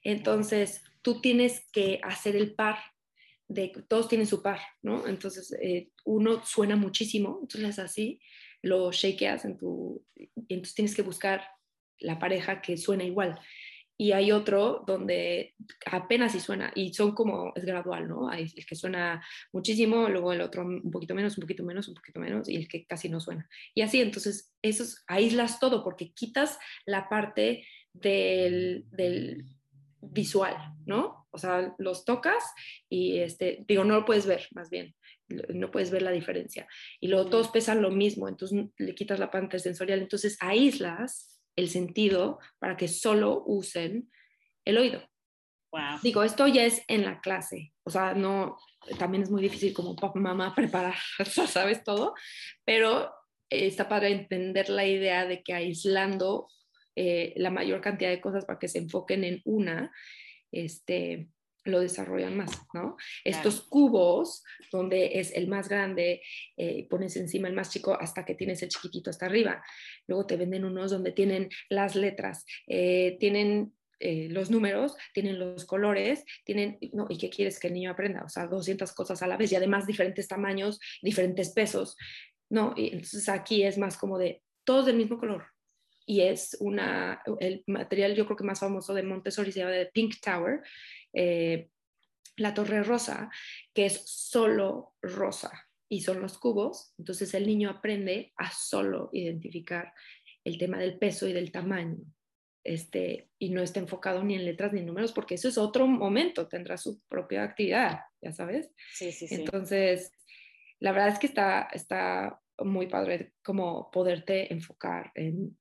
[0.02, 2.78] Entonces, tú tienes que hacer el par,
[3.48, 5.06] de, todos tienen su par, ¿no?
[5.06, 8.20] Entonces, eh, uno suena muchísimo, entonces así,
[8.62, 10.04] lo shakeas en tu,
[10.48, 11.42] entonces tienes que buscar
[12.00, 13.40] la pareja que suena igual
[14.00, 18.30] y hay otro donde apenas sí suena y son como, es gradual, ¿no?
[18.30, 19.20] Hay el que suena
[19.52, 22.68] muchísimo, luego el otro un poquito menos, un poquito menos, un poquito menos y el
[22.68, 23.48] que casi no suena.
[23.74, 29.46] Y así, entonces, esos aíslas todo porque quitas la parte del, del
[30.00, 30.56] visual,
[30.86, 31.26] ¿no?
[31.30, 32.44] O sea, los tocas
[32.88, 34.94] y, este, digo, no lo puedes ver, más bien,
[35.28, 36.66] no puedes ver la diferencia.
[37.00, 41.68] Y luego todos pesan lo mismo, entonces le quitas la parte sensorial, entonces aíslas el
[41.68, 44.10] sentido para que solo usen
[44.64, 45.02] el oído.
[46.02, 48.56] Digo, esto ya es en la clase, o sea, no,
[48.98, 50.96] también es muy difícil como papá, mamá preparar,
[51.46, 52.14] sabes todo,
[52.64, 53.12] pero
[53.50, 56.48] está para entender la idea de que aislando
[56.98, 59.92] eh, la mayor cantidad de cosas para que se enfoquen en una,
[60.50, 61.28] este,
[61.64, 62.96] lo desarrollan más, ¿no?
[63.24, 66.22] Estos cubos, donde es el más grande,
[66.56, 69.62] eh, pones encima el más chico hasta que tienes el chiquitito hasta arriba.
[70.06, 75.64] Luego te venden unos donde tienen las letras, eh, tienen eh, los números, tienen los
[75.64, 78.22] colores, tienen, no, ¿y qué quieres que el niño aprenda?
[78.24, 81.96] O sea, 200 cosas a la vez y además diferentes tamaños, diferentes pesos,
[82.48, 82.74] ¿no?
[82.76, 85.46] Y entonces aquí es más como de, todos del mismo color.
[86.08, 89.90] Y es una, el material yo creo que más famoso de Montessori se llama de
[89.92, 90.62] Pink Tower,
[91.12, 91.68] eh,
[92.38, 93.30] la torre rosa,
[93.74, 96.94] que es solo rosa y son los cubos.
[96.96, 99.92] Entonces el niño aprende a solo identificar
[100.44, 101.98] el tema del peso y del tamaño.
[102.64, 105.86] Este, y no está enfocado ni en letras ni en números, porque eso es otro
[105.86, 108.70] momento, tendrá su propia actividad, ya sabes.
[108.94, 109.34] Sí, sí, sí.
[109.34, 110.10] Entonces,
[110.80, 115.56] la verdad es que está, está muy padre como poderte enfocar en,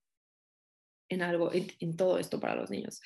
[1.10, 3.02] en algo, en, todo esto para los niños.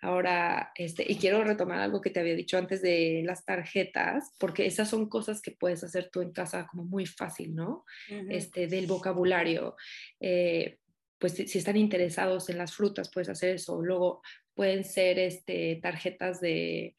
[0.00, 4.66] Ahora, este, y quiero retomar algo que te había dicho antes de las tarjetas, porque
[4.66, 7.84] esas son cosas que puedes hacer tú en casa como muy fácil, ¿no?
[8.28, 9.76] este, del vocabulario.
[10.18, 10.78] Eh,
[11.18, 13.80] pues si, están interesados en las frutas, puedes hacer eso.
[13.80, 14.22] Luego
[14.54, 16.96] pueden ser este, tarjetas de,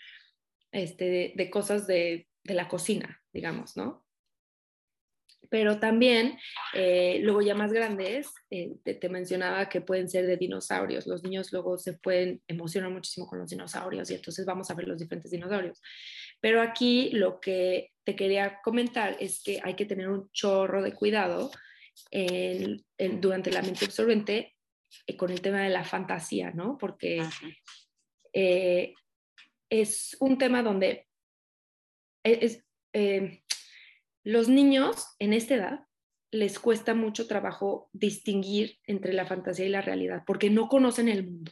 [0.72, 4.03] este, de, cosas de, de la cocina, digamos, ¿no?
[5.50, 6.38] Pero también,
[6.74, 11.08] eh, luego ya más grandes, eh, te, mencionaba que pueden ser de dinosaurios.
[11.08, 14.88] Los niños luego se pueden emocionar muchísimo con los dinosaurios y entonces vamos a ver
[14.88, 15.82] los diferentes dinosaurios.
[16.40, 20.94] Pero aquí lo que te quería comentar es que hay que tener un chorro de
[20.94, 21.52] cuidado
[22.98, 24.56] durante la mente absorbente
[25.06, 26.78] eh, con el tema de la fantasía, ¿no?
[26.78, 27.24] Porque
[29.70, 31.08] es un tema donde
[32.24, 32.64] es,
[34.24, 35.88] los niños en esta edad
[36.32, 41.26] les cuesta mucho trabajo distinguir entre la fantasía y la realidad porque no conocen el
[41.26, 41.52] mundo.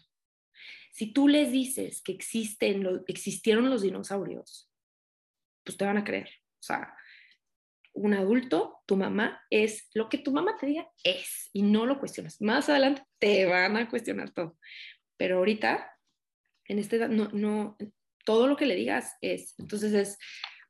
[0.92, 4.70] Si tú les dices que existen, existieron los dinosaurios,
[5.64, 6.30] pues te van a creer.
[6.60, 6.96] O sea,
[7.94, 12.00] un adulto, tu mamá es lo que tu mamá te diga es y no lo
[12.00, 12.42] cuestionas.
[12.42, 14.58] Más adelante te van a cuestionar todo.
[15.18, 15.98] Pero ahorita,
[16.66, 17.78] en esta edad, no, no,
[18.26, 19.56] todo lo que le digas es.
[19.60, 20.18] Entonces es,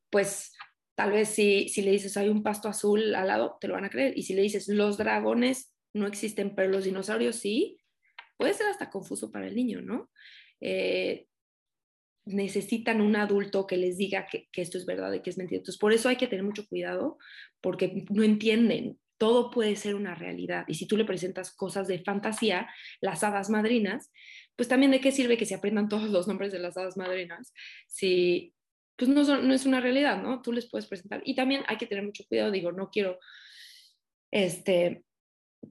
[0.09, 0.53] pues,
[1.01, 3.85] Tal vez si, si le dices hay un pasto azul al lado, te lo van
[3.85, 4.15] a creer.
[4.15, 7.79] Y si le dices los dragones no existen, pero los dinosaurios sí,
[8.37, 10.11] puede ser hasta confuso para el niño, ¿no?
[10.59, 11.25] Eh,
[12.25, 15.57] necesitan un adulto que les diga que, que, esto es verdad y que es mentira.
[15.57, 17.17] Entonces, por eso hay que tener mucho cuidado,
[17.61, 18.99] porque no entienden.
[19.17, 20.65] Todo puede ser una realidad.
[20.67, 22.69] Y si tú le presentas cosas de fantasía,
[23.01, 24.11] las hadas madrinas,
[24.55, 27.55] pues también de qué sirve que se aprendan todos los nombres de las hadas madrinas
[27.87, 28.53] si,
[29.01, 30.43] pues no, no es una realidad, ¿no?
[30.43, 31.23] Tú les puedes presentar.
[31.25, 33.17] Y también hay que tener mucho cuidado, digo, no quiero,
[34.29, 35.03] este,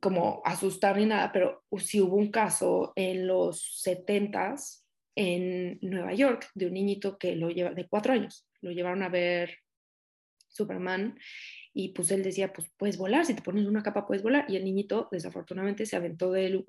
[0.01, 6.51] como asustar ni nada, pero si hubo un caso en los 70s en Nueva York
[6.57, 9.59] de un niñito que lo lleva, de cuatro años, lo llevaron a ver
[10.49, 11.17] Superman
[11.73, 14.45] y pues él decía, pues puedes volar, si te pones una capa puedes volar.
[14.49, 16.65] Y el niñito desafortunadamente se aventó del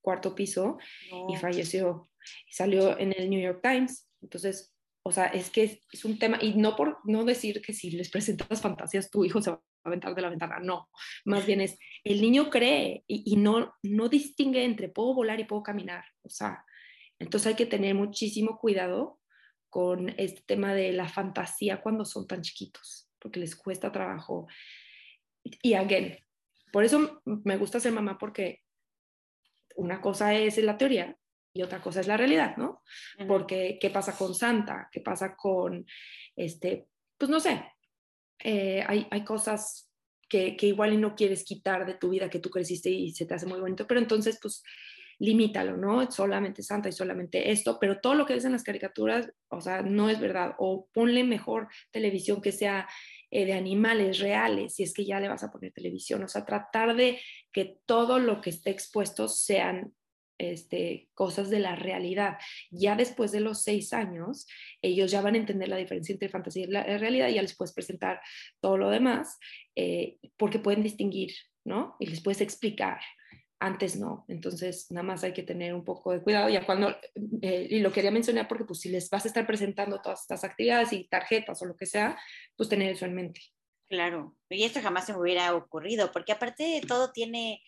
[0.00, 0.78] cuarto piso
[1.28, 2.08] y falleció.
[2.48, 4.08] Y salió en el New York Times.
[4.22, 4.75] Entonces,
[5.06, 8.10] o sea, es que es, un tema, y no por no decir que si les
[8.10, 10.90] presentas fantasías, tu hijo se va a aventar de la ventana, no,
[11.24, 15.62] más bien es, el niño cree y, no, no distingue entre puedo volar y puedo
[15.62, 16.64] caminar, o sea,
[17.20, 19.20] entonces hay que tener muchísimo cuidado
[19.70, 24.48] con este tema de la fantasía cuando son tan chiquitos, porque les cuesta trabajo.
[25.62, 26.18] Y again,
[26.72, 28.64] por eso me gusta ser mamá porque
[29.76, 31.16] una cosa es la teoría
[31.56, 32.82] y otra cosa es la realidad, ¿no?
[33.26, 34.88] Porque, ¿qué pasa con Santa?
[34.92, 35.86] ¿Qué pasa con,
[36.36, 37.64] este, pues no sé,
[38.38, 39.90] eh, hay, hay, cosas
[40.28, 43.26] que, que, igual y no quieres quitar de tu vida que tú creciste y se
[43.26, 44.62] te hace muy bonito, pero entonces, pues,
[45.18, 46.10] limítalo, ¿no?
[46.10, 49.82] Solamente Santa y solamente esto, pero todo lo que ves en las caricaturas, o sea,
[49.82, 50.54] no es verdad.
[50.58, 52.86] O ponle mejor televisión que sea
[53.30, 56.44] eh, de animales reales, si es que ya le vas a poner televisión, o sea,
[56.44, 59.94] tratar de que todo lo que esté expuesto sean
[60.38, 62.38] este, cosas de la realidad.
[62.70, 64.46] Ya después de los seis años,
[64.82, 67.74] ellos ya van a entender la diferencia entre fantasía y realidad, y ya les puedes
[67.74, 68.20] presentar
[68.60, 69.38] todo lo demás,
[69.74, 71.32] eh, porque pueden distinguir,
[71.64, 71.96] ¿no?
[72.00, 73.00] Y les puedes explicar.
[73.58, 76.50] Antes no, entonces nada más hay que tener un poco de cuidado.
[76.50, 76.94] Ya cuando,
[77.40, 80.44] eh, y lo quería mencionar porque pues si les vas a estar presentando todas estas
[80.44, 82.18] actividades y tarjetas o lo que sea,
[82.54, 83.40] pues tener eso en mente.
[83.88, 87.62] Claro, y esto jamás se me hubiera ocurrido, porque aparte de todo tiene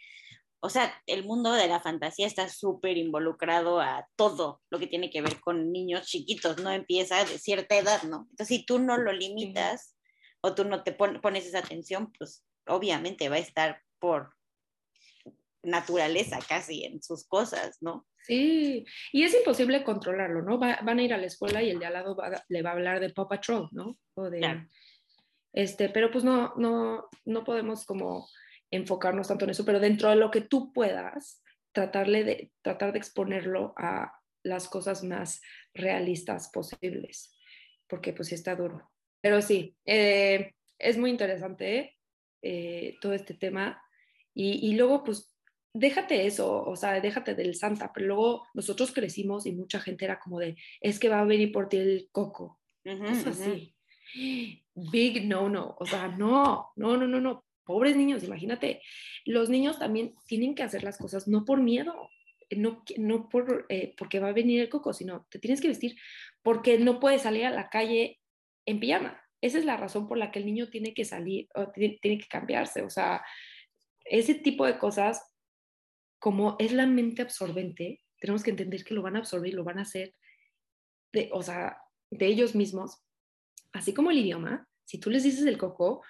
[0.60, 5.10] o sea, el mundo de la fantasía está súper involucrado a todo lo que tiene
[5.10, 8.26] que ver con niños chiquitos, no empieza de cierta edad, ¿no?
[8.30, 9.96] Entonces, si tú no lo limitas
[10.40, 14.34] o tú no te pones esa atención, pues obviamente va a estar por
[15.62, 18.06] naturaleza casi en sus cosas, ¿no?
[18.22, 20.58] Sí, y es imposible controlarlo, ¿no?
[20.58, 22.16] van a ir a la escuela y el de al lado
[22.48, 23.96] le va a hablar de Paw Patrol, ¿no?
[24.14, 24.66] O de,
[25.52, 28.28] este, pero pues no, no, no podemos como
[28.70, 32.98] enfocarnos tanto en eso, pero dentro de lo que tú puedas, tratarle de, tratar de
[32.98, 35.40] exponerlo a las cosas más
[35.74, 37.36] realistas posibles,
[37.86, 38.90] porque pues sí está duro.
[39.20, 41.96] Pero sí, eh, es muy interesante
[42.42, 43.82] eh, todo este tema.
[44.34, 45.34] Y, y, luego, pues,
[45.74, 50.20] déjate eso, o sea, déjate del santa, pero luego nosotros crecimos y mucha gente era
[50.20, 52.60] como de, es que va a venir por ti el coco.
[52.84, 53.74] es así.
[54.74, 57.44] Big no, no, o sea, no, no, no, no, no.
[57.68, 58.80] Pobres niños, imagínate.
[59.26, 62.08] Los niños también tienen que hacer las cosas no por miedo,
[62.50, 65.94] no, no por, eh, porque va a venir el coco, sino te tienes que vestir
[66.42, 68.20] porque no puedes salir a la calle
[68.64, 69.20] en pijama.
[69.42, 72.26] Esa es la razón por la que el niño tiene que salir o tiene, que
[72.26, 72.80] cambiarse.
[72.80, 73.22] O sea,
[74.06, 75.20] ese tipo de cosas
[76.18, 79.78] como es la mente absorbente, tenemos que entender que lo van a absorber lo van
[79.78, 80.14] a hacer
[81.12, 81.76] de, o sea,
[82.10, 83.04] de ellos mismos,
[83.74, 86.02] así como el idioma, si tú les dices el coco,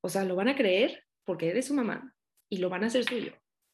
[0.00, 2.14] o sea, lo van a creer porque eres su mamá
[2.48, 3.32] y lo van a hacer suyo.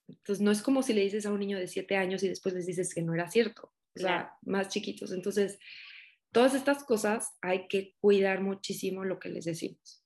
[0.09, 2.55] Entonces, no es como si le dices a un niño de siete años y después
[2.55, 5.13] les dices que no era cierto, o sea, más chiquitos.
[5.13, 5.59] Entonces,
[6.33, 10.05] todas estas cosas hay que cuidar muchísimo lo que les decimos.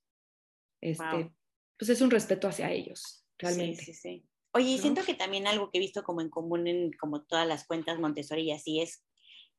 [0.80, 1.32] Este,
[1.78, 3.84] Pues es un respeto hacia ellos, realmente.
[3.84, 4.26] Sí, sí, sí.
[4.52, 7.46] Oye, y siento que también algo que he visto como en común en como todas
[7.46, 9.04] las cuentas Montessori y así es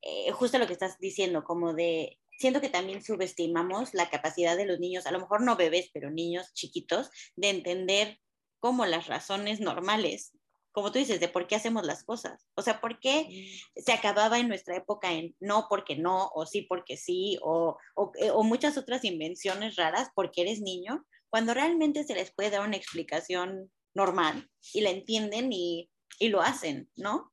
[0.02, 4.66] eh, justo lo que estás diciendo, como de, siento que también subestimamos la capacidad de
[4.66, 8.18] los niños, a lo mejor no bebés, pero niños chiquitos, de entender
[8.60, 10.32] como las razones normales,
[10.72, 12.46] como tú dices, de por qué hacemos las cosas.
[12.54, 16.62] O sea, por qué se acababa en nuestra época en no porque no, o sí
[16.62, 22.04] porque sí, o, o, eh, o muchas otras invenciones raras porque eres niño, cuando realmente
[22.04, 27.31] se les puede dar una explicación normal y la entienden y, y lo hacen, ¿no?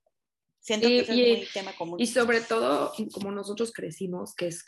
[0.60, 2.00] Siento que es muy tema común.
[2.00, 4.66] Y sobre todo, como nosotros crecimos, que es,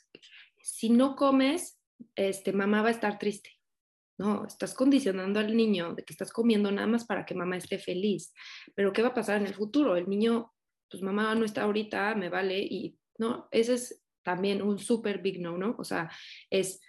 [0.62, 1.80] si no comes,
[2.16, 3.52] este, mamá va a estar triste.
[4.18, 7.80] No, estás condicionando al niño de que estás comiendo nada más para que mamá esté
[7.80, 8.34] feliz.
[8.76, 9.96] Pero ¿qué va a pasar en el futuro?
[9.96, 10.54] El niño,
[10.90, 12.60] pues mamá no está ahorita, me vale.
[12.60, 15.76] Y no, ese es también un súper big no, ¿no?
[15.78, 16.12] O sea,
[16.50, 16.82] es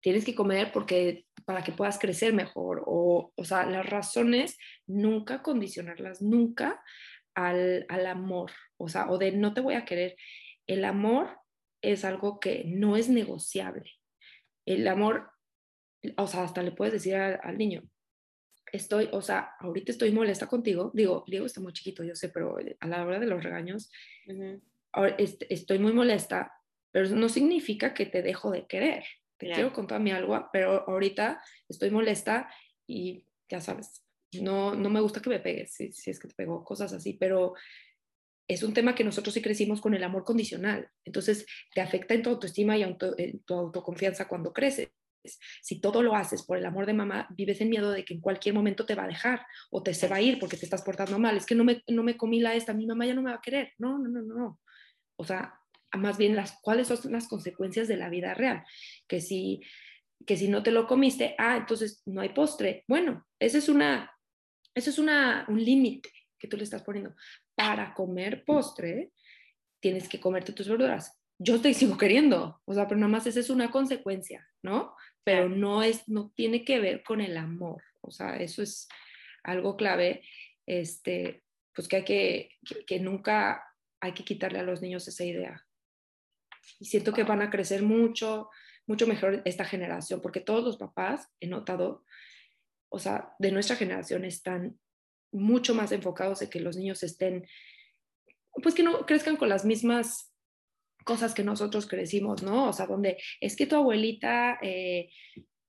[0.00, 5.42] tienes que comer porque para que puedas crecer mejor o, o sea, las razones nunca
[5.42, 6.82] condicionarlas, nunca
[7.34, 10.16] al, al, amor, o sea, o de no te voy a querer.
[10.66, 11.38] El amor
[11.82, 13.92] es algo que no es negociable.
[14.66, 15.30] El amor,
[16.16, 17.82] o sea, hasta le puedes decir al, niño,
[18.72, 22.56] estoy, o sea, ahorita estoy molesta contigo, digo, Diego está muy chiquito, yo sé, pero
[22.80, 23.90] a la hora de los regaños,
[25.48, 26.52] estoy muy molesta,
[26.90, 29.04] pero eso no significa que te dejo de querer.
[29.38, 32.52] Te quiero contar mi algo, pero ahorita estoy molesta
[32.88, 36.34] y ya sabes, no, no me gusta que me pegues, si, si es que te
[36.34, 37.54] pego, cosas así, pero
[38.48, 40.88] es un tema que nosotros sí crecimos con el amor condicional.
[41.04, 44.90] Entonces, te afecta en tu autoestima y en tu autoconfianza cuando creces.
[45.60, 48.20] Si todo lo haces por el amor de mamá, vives en miedo de que en
[48.20, 50.82] cualquier momento te va a dejar o te se va a ir porque te estás
[50.82, 51.36] portando mal.
[51.36, 53.36] Es que no me, no me comí la esta, mi mamá ya no me va
[53.36, 53.72] a querer.
[53.76, 54.60] No, no, no, no.
[55.16, 55.60] O sea,
[55.92, 58.64] más bien las, cuáles son las consecuencias de la vida real.
[59.06, 59.60] Que si,
[60.26, 62.84] que si no te lo comiste, ah, entonces no hay postre.
[62.88, 64.10] Bueno, ese es, una,
[64.78, 67.14] ese es una, un límite que tú le estás poniendo.
[67.54, 69.12] Para comer postre,
[69.80, 71.18] tienes que comerte tus verduras.
[71.38, 74.94] Yo te sigo queriendo, o sea, pero nada más esa es una consecuencia, ¿no?
[75.22, 78.88] Pero no, es, no tiene que ver con el amor, o sea, eso es
[79.44, 80.22] algo clave,
[80.66, 82.50] este, pues que hay que,
[82.86, 83.64] que nunca
[84.00, 85.64] hay que quitarle a los niños esa idea,
[86.80, 88.50] y siento que van a crecer mucho,
[88.86, 92.04] mucho mejor esta generación, porque todos los papás, he notado,
[92.88, 94.78] o sea, de nuestra generación están
[95.32, 97.46] mucho más enfocados en que los niños estén,
[98.62, 100.32] pues que no crezcan con las mismas
[101.04, 102.68] cosas que nosotros crecimos, ¿no?
[102.68, 105.10] O sea, donde es que tu abuelita, eh,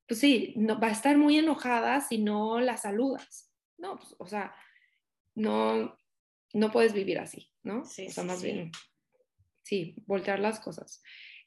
[0.08, 3.98] pues sí, no, va a estar muy enojada si no la saludas, ¿no?
[3.98, 4.54] Pues, o sea,
[5.36, 5.98] no,
[6.54, 7.86] no puedes vivir así, ¿no?
[7.86, 8.72] Sí, o sea, más bien
[9.70, 11.02] sí, voltear las cosas.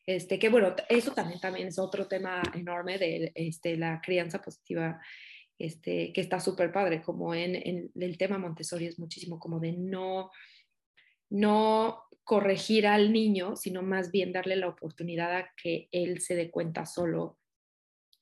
[0.07, 5.01] Este, que bueno, eso también, también es otro tema enorme de este, la crianza positiva,
[5.59, 10.31] este, que está súper padre, como en, el tema Montessori es muchísimo como de no,
[11.31, 16.51] no corregir al niño, sino más bien darle la oportunidad a que él se dé
[16.51, 17.39] cuenta solo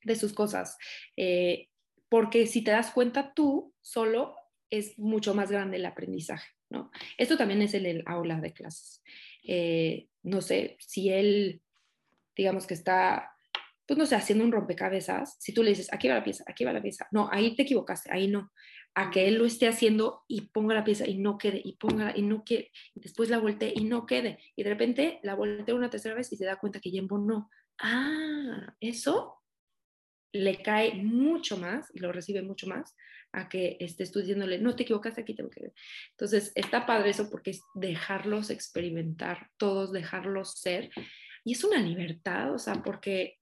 [0.05, 0.77] de sus cosas.
[1.17, 1.69] Eh,
[2.09, 4.35] porque si te das cuenta tú solo,
[4.71, 6.91] es mucho más grande el aprendizaje, ¿no?
[7.19, 9.03] Esto también es en el aula de clases.
[9.43, 11.63] Eh, no sé, si él,
[12.37, 13.37] digamos que está,
[13.91, 16.65] pues no sé, haciendo un rompecabezas, si tú le dices, aquí va la pieza, aquí
[16.65, 18.53] va la pieza, no, ahí te equivocaste, ahí no,
[18.95, 22.17] a que él lo esté haciendo y ponga la pieza y no quede, y ponga
[22.17, 25.75] y no quede, y después la voltee y no quede, y de repente la voltea
[25.75, 27.51] una tercera vez y se da cuenta que ya no.
[27.81, 29.43] Ah, eso
[30.33, 32.95] le cae mucho más y lo recibe mucho más
[33.33, 35.73] a que estés tú diciéndole, no te equivocaste aquí, tengo que
[36.13, 40.91] Entonces, está padre eso porque es dejarlos experimentar, todos dejarlos ser.
[41.43, 43.40] Y es una libertad, o sea, porque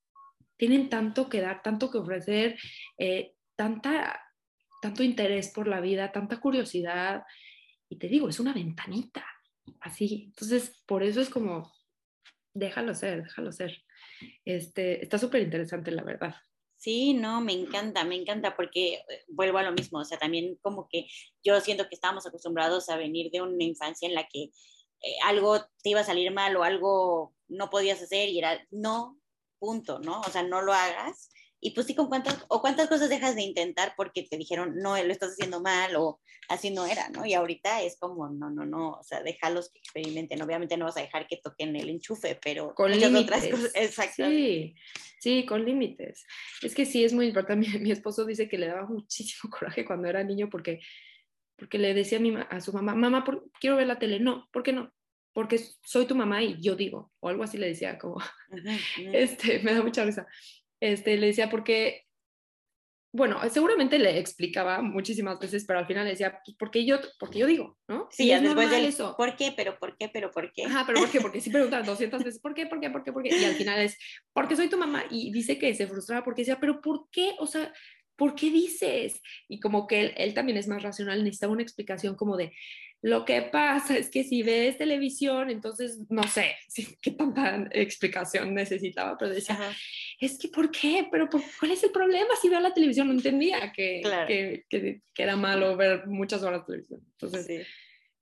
[0.59, 2.59] tienen tanto que dar, tanto que ofrecer,
[2.99, 4.21] eh, tanta
[4.81, 7.25] tanto interés por la vida, tanta curiosidad.
[7.89, 9.27] Y te digo, es una ventanita,
[9.81, 10.25] así.
[10.27, 11.73] Entonces, por eso es como,
[12.55, 13.83] déjalo ser, déjalo ser.
[14.45, 16.35] Este, está súper interesante, la verdad.
[16.77, 20.57] Sí, no, me encanta, me encanta porque eh, vuelvo a lo mismo, o sea, también
[20.63, 21.09] como que
[21.43, 25.61] yo siento que estábamos acostumbrados a venir de una infancia en la que eh, algo
[25.83, 29.19] te iba a salir mal o algo no podías hacer y era, no,
[29.59, 30.21] punto, ¿no?
[30.21, 31.31] O sea, no lo hagas
[31.61, 34.97] y pues sí, con cuántas, o cuántas cosas dejas de intentar porque te dijeron, no,
[35.03, 37.27] lo estás haciendo mal o así no era, ¿no?
[37.27, 40.41] Y ahorita es como, no, no, no, o sea, déjalos que experimenten.
[40.41, 43.75] Obviamente no vas a dejar que toquen el enchufe, pero con límites.
[43.75, 44.27] Exacto.
[44.29, 44.75] Sí,
[45.19, 46.25] sí, con límites.
[46.63, 47.49] Es que sí, es muy importante.
[47.79, 50.81] Mi, mi, esposo dice que le daba muchísimo coraje cuando era niño porque,
[51.57, 54.21] porque le decía a, mi, a su mamá, mamá, por, quiero ver la tele.
[54.21, 54.93] No, ¿por qué no?
[55.39, 58.17] Porque soy tu mamá y yo digo, o algo así le decía, como,
[59.13, 60.27] este, me da mucha risa
[60.81, 62.07] este, le decía, porque,
[63.13, 67.39] bueno, seguramente le explicaba muchísimas veces, pero al final le decía, pues porque yo, porque
[67.39, 68.09] yo digo, ¿no?
[68.11, 69.15] Sí, es después de eso.
[69.17, 69.55] ¿Por qué?
[69.57, 70.09] ¿Pero por qué?
[70.09, 70.65] ¿Pero por qué?
[70.65, 71.21] Ajá, pero ¿por qué?
[71.21, 72.67] Porque sí preguntan 200 veces, ¿por qué?
[72.67, 72.91] ¿Por qué?
[72.91, 73.13] ¿Por qué?
[73.13, 73.29] ¿Por qué?
[73.29, 73.97] Y al final es,
[74.33, 75.05] porque soy tu mamá.
[75.09, 77.37] Y dice que se frustraba porque decía, ¿pero por qué?
[77.39, 77.73] O sea,
[78.19, 79.23] ¿por qué dices?
[79.49, 82.53] Y como que él, él también es más racional, necesitaba una explicación como de,
[83.01, 86.57] lo que pasa es que si ves televisión, entonces no sé
[87.03, 89.59] qué tanta explicación necesitaba, pero decía,
[90.21, 91.07] es que ¿por qué?
[91.11, 93.07] ¿Pero cuál es el problema si veo la televisión?
[93.07, 97.01] No entendía que, que, que, era malo ver muchas horas de televisión.
[97.13, 97.67] Entonces,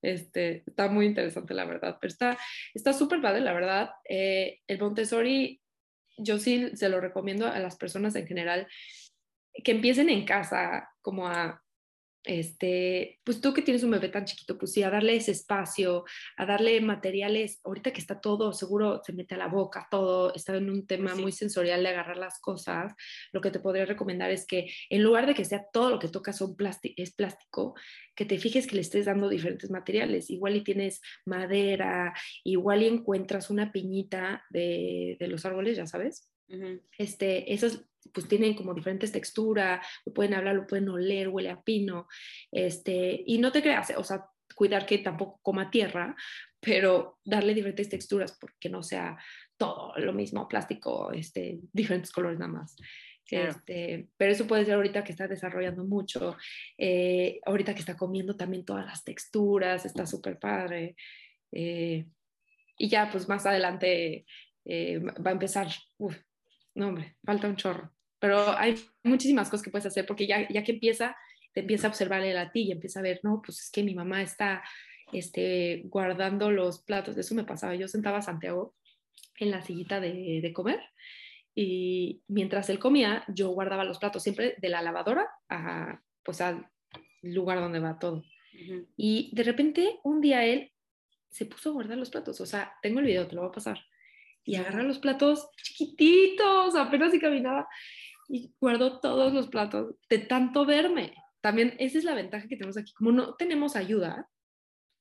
[0.03, 2.37] este, está muy interesante, la verdad, pero
[2.75, 3.91] está súper padre, la verdad.
[4.09, 5.63] Eh, el Montessori,
[6.19, 8.69] yo sí se lo recomiendo a las personas en general
[9.65, 11.63] que empiecen en casa como a
[12.27, 16.05] este, pues tú que tienes un bebé tan chiquito, pues sí, a darle ese espacio,
[16.37, 20.57] a darle materiales, ahorita que está todo, seguro se mete a la boca, todo, está
[20.57, 22.93] en un tema muy sensorial de agarrar las cosas,
[23.33, 26.09] lo que te podría recomendar es que en lugar de que sea todo lo que
[26.09, 26.57] tocas son
[26.97, 27.75] es plástico,
[28.15, 32.13] que te fijes que le estés dando diferentes materiales, igual y tienes madera,
[32.45, 36.31] igual y encuentras una piñita de, de los árboles, ya sabes,
[36.99, 41.63] este, esos pues tienen como diferentes texturas, lo pueden hablar, lo pueden oler, huele a
[41.63, 42.07] pino,
[42.51, 46.17] este, y no te creas, o sea, cuidar que tampoco coma tierra,
[46.61, 49.17] pero darle diferentes texturas porque no sea
[49.57, 52.77] todo lo mismo, plástico, este, diferentes colores nada más.
[53.29, 56.37] Este, pero eso puede ser ahorita que está desarrollando mucho,
[56.79, 60.97] eh, ahorita que está comiendo también todas las texturas, está súper padre.
[61.51, 62.07] Eh,
[62.79, 64.27] y ya, pues más adelante
[64.65, 66.17] eh, va a empezar, uf,
[66.75, 67.96] no hombre, falta un chorro.
[68.19, 71.17] Pero hay muchísimas cosas que puedes hacer porque ya, ya que empieza,
[71.53, 73.83] te empieza a observar el a ti y empieza a ver, no, pues es que
[73.83, 74.63] mi mamá está
[75.13, 77.17] este, guardando los platos.
[77.17, 77.75] Eso me pasaba.
[77.75, 78.75] Yo sentaba a Santiago
[79.39, 80.81] en la sillita de, de comer
[81.55, 86.69] y mientras él comía, yo guardaba los platos siempre de la lavadora a, pues al
[87.23, 88.25] lugar donde va todo.
[88.97, 90.73] Y de repente un día él
[91.29, 92.41] se puso a guardar los platos.
[92.41, 93.79] O sea, tengo el video, te lo voy a pasar
[94.47, 97.69] y agarra los platos chiquititos, apenas si caminaba,
[98.29, 101.15] y guardo todos los platos de tanto verme.
[101.41, 104.29] También esa es la ventaja que tenemos aquí, como no tenemos ayuda,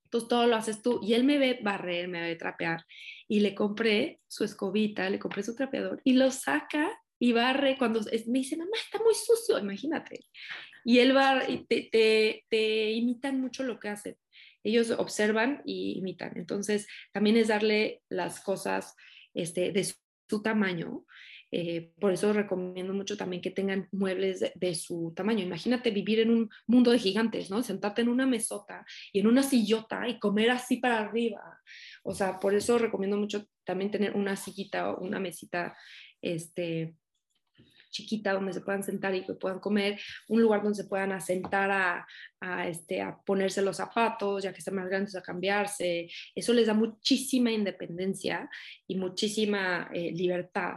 [0.06, 2.84] entonces todo lo haces tú, y él me ve barrer, me ve trapear,
[3.28, 8.02] y le compré su escobita, le compré su trapeador, y lo saca y barre cuando
[8.28, 10.26] me dice, mamá, está muy sucio, imagínate.
[10.84, 14.18] Y él va, y te, te, te imitan mucho lo que hacen.
[14.64, 16.34] Ellos observan y imitan.
[16.36, 18.96] Entonces, también es darle las cosas
[19.36, 19.96] este, de su,
[20.42, 21.06] tamaño.
[21.52, 25.44] Eh, por eso recomiendo mucho también que tengan muebles de, su tamaño.
[25.44, 27.62] Imagínate vivir en un mundo de gigantes, ¿no?
[27.62, 28.84] Sentarte en una mesota
[29.14, 31.60] y en una sillota y comer así para arriba.
[32.04, 35.78] O sea, por eso recomiendo mucho también tener una sillita o una mesita
[36.24, 36.96] este,
[37.96, 41.72] chiquita donde se puedan sentar y que puedan comer, un lugar donde se puedan asentar
[41.72, 42.08] a,
[42.42, 46.10] a, este, a ponerse los zapatos, ya que están más grandes, a cambiarse.
[46.36, 48.50] Eso les da muchísima independencia
[48.88, 50.76] y muchísima eh, libertad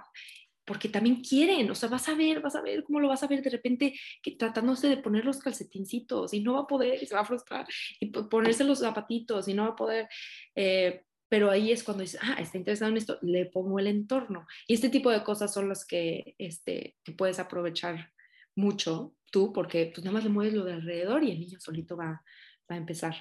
[0.69, 3.27] porque también quieren, o sea, vas a ver, vas a ver cómo lo vas a
[3.27, 7.07] ver de repente que tratándose de poner los calcetincitos y no va a poder y
[7.07, 7.66] se va a frustrar
[7.99, 10.09] y ponerse los zapatitos y no va a poder,
[10.55, 14.47] eh, pero ahí es cuando dices, ah, está interesado en esto, le pongo el entorno.
[14.66, 18.12] Y este tipo de cosas son las que, este, que puedes aprovechar
[18.55, 21.97] mucho tú, porque pues nada más le mueves lo de alrededor y el niño solito
[21.97, 22.22] va,
[22.70, 23.14] va a empezar.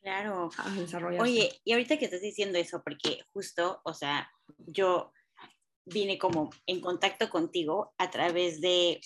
[0.00, 0.50] Claro.
[0.58, 1.22] A desarrollarse.
[1.22, 5.12] Oye, y ahorita que estás diciendo eso, porque justo, o sea, yo
[5.84, 9.00] vine como en contacto contigo a través de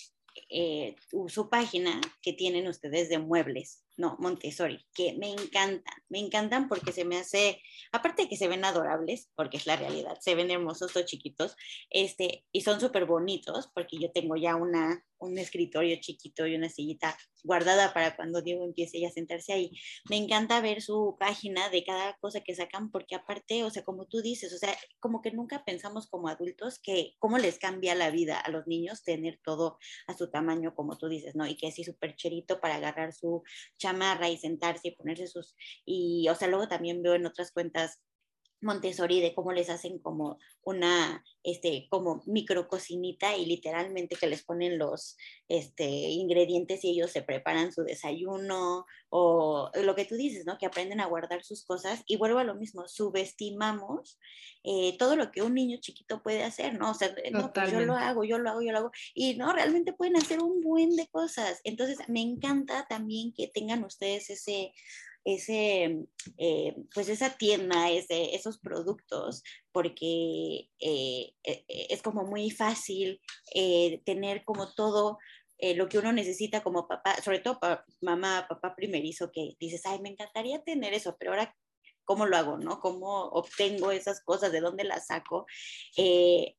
[0.49, 0.95] eh,
[1.27, 3.83] su página que tienen ustedes de muebles.
[3.95, 8.47] No, Montessori, que me encantan, me encantan porque se me hace, aparte de que se
[8.47, 11.55] ven adorables, porque es la realidad, se ven hermosos estos chiquitos,
[11.89, 16.69] este, y son súper bonitos, porque yo tengo ya una, un escritorio chiquito y una
[16.69, 19.71] sillita guardada para cuando Diego empiece ya a sentarse ahí.
[20.09, 24.05] Me encanta ver su página de cada cosa que sacan, porque aparte, o sea, como
[24.05, 28.11] tú dices, o sea, como que nunca pensamos como adultos que cómo les cambia la
[28.11, 29.77] vida a los niños tener todo
[30.07, 31.45] a su tamaño, como tú dices, ¿no?
[31.47, 33.43] Y que así súper cherito para agarrar su
[33.83, 35.55] chamarra y sentarse y ponerse sus,
[35.85, 37.99] y, o sea, luego también veo en otras cuentas
[38.63, 44.43] Montessori de cómo les hacen como una, este, como micro cocinita y literalmente que les
[44.43, 50.45] ponen los, este, ingredientes y ellos se preparan su desayuno o lo que tú dices,
[50.45, 50.57] ¿no?
[50.57, 54.17] Que aprenden a guardar sus cosas y vuelvo a lo mismo, subestimamos
[54.63, 56.91] eh, todo lo que un niño chiquito puede hacer, ¿no?
[56.91, 59.51] O sea, no, pues yo lo hago, yo lo hago, yo lo hago y no,
[59.53, 61.59] realmente pueden hacer un buen de cosas.
[61.63, 64.73] Entonces, me encanta también que tengan ustedes ese
[65.25, 66.05] ese,
[66.37, 73.21] eh, pues esa tienda, ese, esos productos, porque eh, eh, es como muy fácil
[74.05, 75.17] tener como todo
[75.75, 77.57] lo que uno necesita como papá, sobre todo
[78.01, 81.55] mamá, papá primerizo, que dices, ay, me encantaría tener eso, pero ahora
[82.03, 82.81] cómo lo hago, ¿no?
[82.81, 84.51] ¿Cómo obtengo esas cosas?
[84.51, 85.45] ¿De dónde las saco?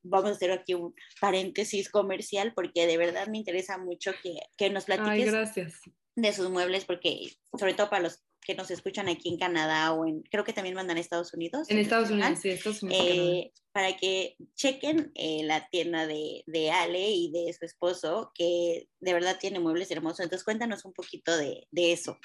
[0.03, 4.71] vamos a hacer aquí un paréntesis comercial porque de verdad me interesa mucho que, que
[4.71, 5.81] nos platiques gracias.
[6.17, 10.07] de sus muebles porque sobre todo para los que nos escuchan aquí en Canadá o
[10.07, 11.69] en, creo que también mandan a Estados Unidos.
[11.71, 13.07] En Estados Unidos, sí, Estados Unidos.
[13.07, 18.89] Eh, para que chequen eh, la tienda de, de, Ale y de su esposo, que
[19.01, 20.21] de verdad tiene muebles hermosos.
[20.21, 22.19] Entonces cuéntanos un poquito de, de eso.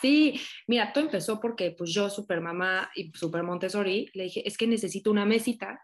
[0.00, 4.56] Sí, mira, todo empezó porque pues yo, super mamá y super Montessori, le dije, es
[4.58, 5.80] que necesito una mesita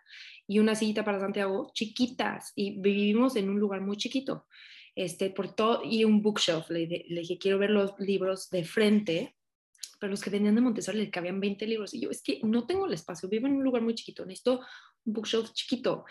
[0.47, 4.47] y una sillita para Santiago chiquitas y vivimos en un lugar muy chiquito.
[4.95, 6.68] Este, por todo, y un bookshelf.
[6.68, 9.35] Le, le dije, quiero ver los libros de frente
[10.03, 11.94] pero los que venían de Montessori le cabían 20 libros.
[11.94, 14.59] Y yo, es que no tengo el espacio, vivo en un lugar muy chiquito, necesito
[15.05, 16.05] un bookshelf chiquito.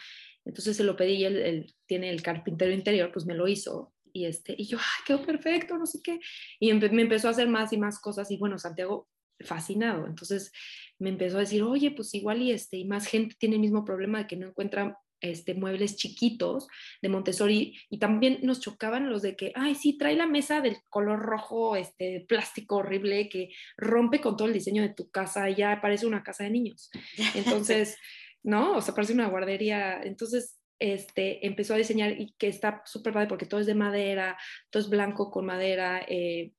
[0.46, 3.94] Entonces se lo pedí y él, tiene el carpintero interior, pues me lo hizo.
[4.14, 5.78] Y, este, y yo, ¡ay, quedó perfecto!
[5.78, 6.22] No sé qué.
[6.58, 8.32] Y me empezó a hacer más y más cosas.
[8.32, 9.10] Y bueno, Santiago,
[9.42, 10.08] fascinado.
[10.08, 10.54] Entonces
[10.98, 13.84] me empezó a decir, oye, pues igual y, este, y más gente tiene el mismo
[13.84, 16.68] problema de que no encuentra este, muebles chiquitos
[17.02, 20.78] de Montessori y también nos chocaban los de que, ay, sí, trae la mesa del
[20.90, 25.56] color rojo, este, plástico horrible que rompe con todo el diseño de tu casa y
[25.56, 26.90] ya parece una casa de niños.
[27.36, 27.98] Entonces,
[28.44, 28.78] ¿no?
[28.78, 30.02] O sea, parece una guardería.
[30.04, 34.36] Entonces, este, empezó a diseñar y que está súper padre porque todo es de madera,
[34.72, 36.04] todo es blanco con madera.
[36.08, 36.54] Eh,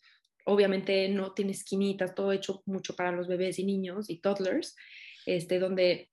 [0.44, 4.76] obviamente no tiene esquinitas, todo hecho mucho para los bebés y niños y toddlers,
[5.26, 6.11] este, donde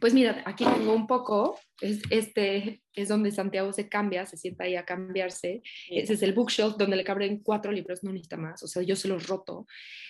[0.00, 4.64] pues mira, aquí tengo un poco, es, este es donde Santiago se cambia, se sienta
[4.64, 5.62] ahí a cambiarse.
[5.88, 8.96] Ese es el bookshelf donde le caben cuatro libros, no necesita más, o sea, yo
[8.96, 9.66] se los roto.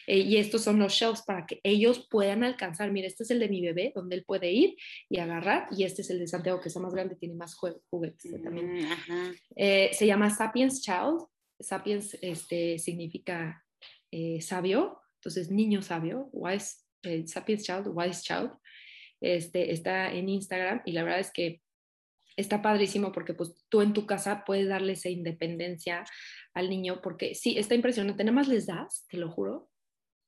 [0.07, 2.91] Eh, y estos son los shelves para que ellos puedan alcanzar.
[2.93, 4.77] Mira, este es el de mi bebé, donde él puede ir
[5.09, 8.43] y agarrar, y este es el de Santiago, que es más grande, tiene más juguetes
[8.43, 8.75] también.
[8.75, 11.27] Mm, eh, se llama Sapiens Child.
[11.61, 13.65] Sapiens este, significa
[14.11, 16.85] eh, sabio, entonces niño sabio, wise,
[17.27, 18.51] Sapiens Child, wise child.
[19.21, 21.63] Este, está en Instagram y la verdad es que
[22.37, 26.05] está padrísimo porque pues tú en tu casa puedes darle esa independencia
[26.53, 29.71] al niño porque sí, está impresionante, nada más les das, te lo juro,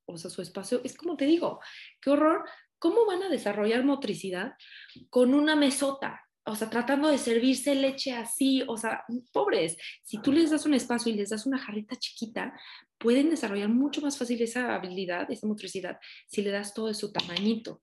[0.07, 1.61] o sea, su espacio, es como te digo,
[2.01, 2.45] qué horror,
[2.79, 4.55] ¿cómo van a desarrollar motricidad
[5.11, 6.23] con una mesota?
[6.49, 10.75] O sea, tratando de servirse leche así, o sea, pobres, si tú les das un
[10.75, 12.57] espacio y les das una jarrita chiquita,
[12.99, 17.11] pueden desarrollar mucho más fácil esa habilidad, esa motricidad, si le das todo de su
[17.11, 17.83] tamañito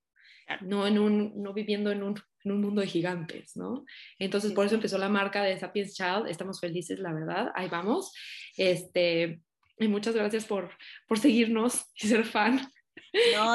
[0.62, 3.86] no, en un, no viviendo en un, en un mundo de gigantes, ¿no?
[4.20, 8.14] Entonces, por eso empezó la marca de Sapiens Child, estamos felices, la verdad, ahí vamos.
[8.58, 9.42] Este,
[9.78, 10.72] y muchas gracias por,
[11.08, 12.62] por seguirnos y ser fan.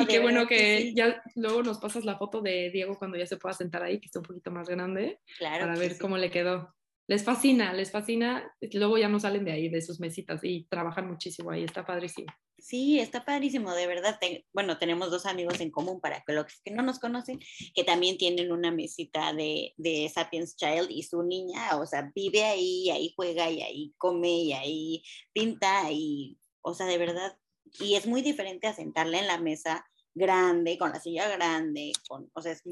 [0.01, 3.37] y qué bueno que, ya luego nos pasas la foto de Diego cuando ya se
[3.37, 6.75] pueda sentar ahí, que está un poquito más grande, para ver cómo le quedó.
[7.09, 8.55] Les fascina, les fascina.
[8.73, 12.31] Luego ya no salen de ahí, de sus mesitas, y trabajan muchísimo ahí, está padrísimo.
[12.59, 14.21] Sí, está padrísimo, de verdad.
[14.53, 17.41] bueno, tenemos dos amigos en común para que los que no nos conocen,
[17.75, 22.45] que también tienen una mesita de, de Sapiens Child y su niña, o sea, vive
[22.45, 25.03] ahí, ahí juega y ahí come y ahí
[25.33, 27.39] pinta y, o sea, de verdad,
[27.81, 32.29] y es muy diferente a sentarla en la mesa grande, con la silla grande, con,
[32.35, 32.63] o sea, es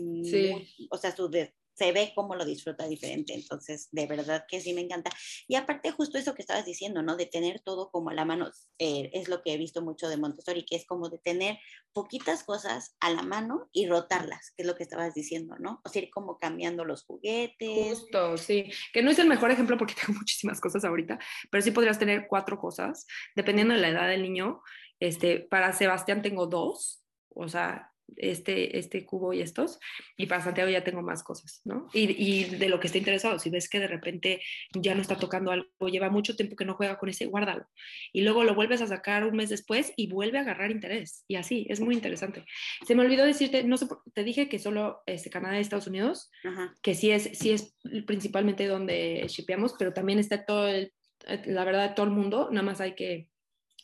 [0.91, 1.31] o sea, su
[1.77, 3.35] se ve cómo lo disfruta diferente.
[3.35, 5.11] Entonces, de verdad que sí me encanta.
[5.47, 7.17] Y aparte, justo eso que estabas diciendo, ¿no?
[7.17, 10.17] De tener todo como a la mano, eh, es lo que he visto mucho de
[10.17, 11.59] Montessori, que es como de tener
[11.93, 15.81] poquitas cosas a la mano y rotarlas, que es lo que estabas diciendo, ¿no?
[15.85, 17.99] O sea, ir como cambiando los juguetes.
[17.99, 18.71] Justo, sí.
[18.93, 21.19] Que no es el mejor ejemplo porque tengo muchísimas cosas ahorita,
[21.51, 24.63] pero sí podrías tener cuatro cosas, dependiendo de la edad del niño.
[24.99, 27.05] Este, para Sebastián tengo dos,
[27.35, 29.79] o sea, este, este cubo y estos,
[30.17, 31.89] y para Santiago ya tengo más cosas, ¿no?
[31.93, 34.41] Y, y, de lo que esté interesado, si ves que de repente
[34.73, 37.67] ya no está tocando algo, lleva mucho tiempo que no juega con ese, guárdalo.
[38.13, 41.25] Y luego lo vuelves a sacar un mes después y vuelve a agarrar interés.
[41.29, 42.45] Y así, es muy interesante.
[42.87, 46.31] Se me olvidó decirte, no sé, te dije que solo este, Canadá y Estados Unidos,
[46.45, 46.75] Ajá.
[46.83, 47.77] que sí es, sí es
[48.07, 50.93] principalmente donde shipeamos, pero también está todo el,
[51.47, 53.29] la verdad, todo el mundo, nada más hay que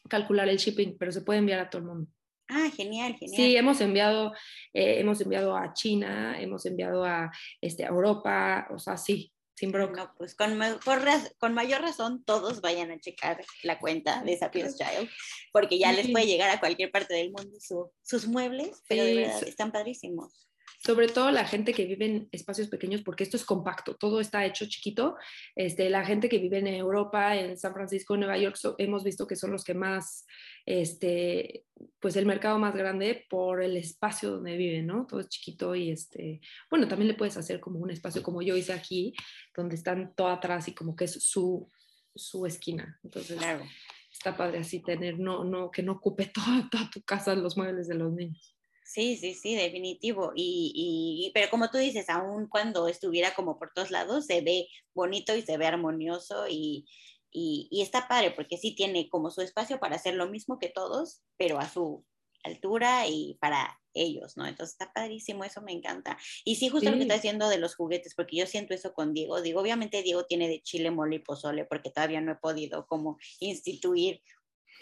[0.09, 2.11] calcular el shipping, pero se puede enviar a todo el mundo.
[2.55, 3.37] Ah, genial, genial.
[3.37, 4.33] Sí, hemos enviado,
[4.75, 7.31] eh, hemos enviado a China, hemos enviado a,
[7.61, 10.05] este, a Europa, o sea, sí, sin bronca.
[10.05, 10.59] No, pues con,
[11.39, 15.09] con mayor razón todos vayan a checar la cuenta de Sapiens Child,
[15.51, 19.15] porque ya les puede llegar a cualquier parte del mundo su, sus muebles, pero de
[19.15, 20.52] verdad están padrísimos
[20.85, 24.45] sobre todo la gente que vive en espacios pequeños, porque esto es compacto, todo está
[24.45, 25.17] hecho chiquito.
[25.55, 29.05] Este, la gente que vive en Europa, en San Francisco, en Nueva York, so, hemos
[29.05, 30.27] visto que son los que más,
[30.67, 31.67] este,
[32.01, 35.07] pues el mercado más grande por el espacio donde viven, ¿no?
[35.07, 38.57] Todo es chiquito y, este, bueno, también le puedes hacer como un espacio como yo
[38.57, 39.15] hice aquí,
[39.57, 41.71] donde están todo atrás y como que es su,
[42.13, 42.99] su esquina.
[43.05, 43.65] Entonces, claro.
[44.11, 47.87] está padre así tener, no, no, que no ocupe toda, toda tu casa los muebles
[47.87, 48.57] de los niños.
[48.85, 50.33] Sí, sí, sí, definitivo.
[50.35, 54.69] Y, y, pero como tú dices, aún cuando estuviera como por todos lados, se ve
[54.95, 56.87] bonito y se ve armonioso y,
[57.31, 60.69] y, y, está padre porque sí tiene como su espacio para hacer lo mismo que
[60.69, 62.05] todos, pero a su
[62.45, 64.47] altura y para ellos, ¿no?
[64.47, 66.19] Entonces está padrísimo, eso me encanta.
[66.45, 66.93] Y sí, justo sí.
[66.93, 69.41] lo que está diciendo de los juguetes, porque yo siento eso con Diego.
[69.43, 73.19] Digo, obviamente Diego tiene de chile, mole y pozole, porque todavía no he podido como
[73.39, 74.23] instituir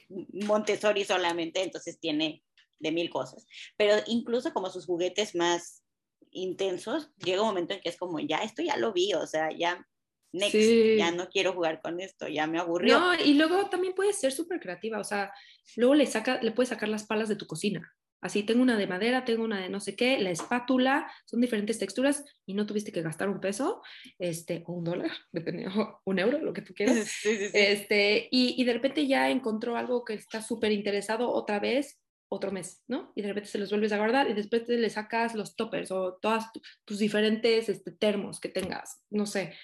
[0.09, 2.43] Montessori solamente, entonces tiene
[2.81, 3.47] de mil cosas.
[3.77, 5.85] Pero incluso como sus juguetes más
[6.33, 9.51] intensos, llega un momento en que es como, ya, esto ya lo vi, o sea,
[9.57, 9.87] ya,
[10.33, 10.97] next, sí.
[10.97, 12.99] ya no quiero jugar con esto, ya me aburrió.
[12.99, 15.33] No, y luego también puedes ser súper creativa, o sea,
[15.77, 17.95] luego le, saca, le puedes sacar las palas de tu cocina.
[18.23, 21.79] Así, tengo una de madera, tengo una de no sé qué, la espátula, son diferentes
[21.79, 23.81] texturas y no tuviste que gastar un peso,
[24.19, 26.97] este, o un dólar, dependiendo, un euro, lo que tú quieras.
[27.23, 27.51] Sí, sí, sí.
[27.55, 31.99] Este, y, y de repente ya encontró algo que está súper interesado otra vez
[32.31, 33.13] otro mes, ¿no?
[33.17, 35.91] Y de repente se los vuelves a guardar y después te le sacas los toppers
[35.91, 36.47] o todas
[36.85, 39.55] tus diferentes este, termos que tengas, no sé.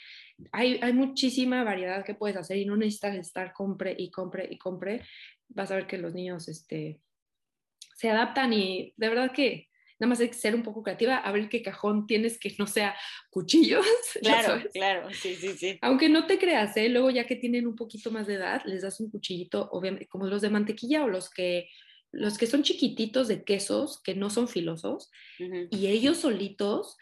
[0.52, 4.58] Hay, hay muchísima variedad que puedes hacer y no necesitas estar compre y compre y
[4.58, 5.02] compre.
[5.48, 7.00] Vas a ver que los niños este,
[7.94, 9.68] se adaptan y de verdad que
[10.00, 12.66] nada más hay que ser un poco creativa, a ver qué cajón tienes que no
[12.66, 12.96] sea
[13.30, 13.86] cuchillos.
[14.22, 15.78] Claro, claro, sí, sí, sí.
[15.82, 16.88] Aunque no te creas, ¿eh?
[16.88, 20.26] luego ya que tienen un poquito más de edad, les das un cuchillito, obviamente, como
[20.26, 21.68] los de mantequilla o los que
[22.12, 25.68] los que son chiquititos de quesos, que no son filosos, uh -huh.
[25.70, 26.96] y ellos solitos,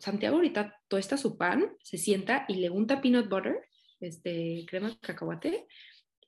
[0.00, 3.56] Santiago ahorita tosta su pan, se sienta y le unta peanut butter,
[4.00, 5.66] este, crema de cacahuate,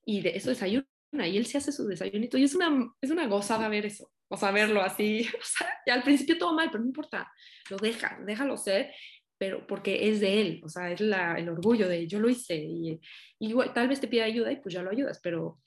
[0.04, 3.26] y de eso desayuna, y él se hace su desayunito, y es una, es una
[3.26, 6.88] gozada ver eso, o sea, verlo así, o sea, al principio todo mal, pero no
[6.88, 7.30] importa,
[7.68, 8.92] lo deja, déjalo ser,
[9.38, 12.56] pero porque es de él, o sea, es la, el orgullo de yo lo hice,
[12.56, 13.00] y,
[13.38, 15.58] y igual, tal vez te pida ayuda y pues ya lo ayudas, pero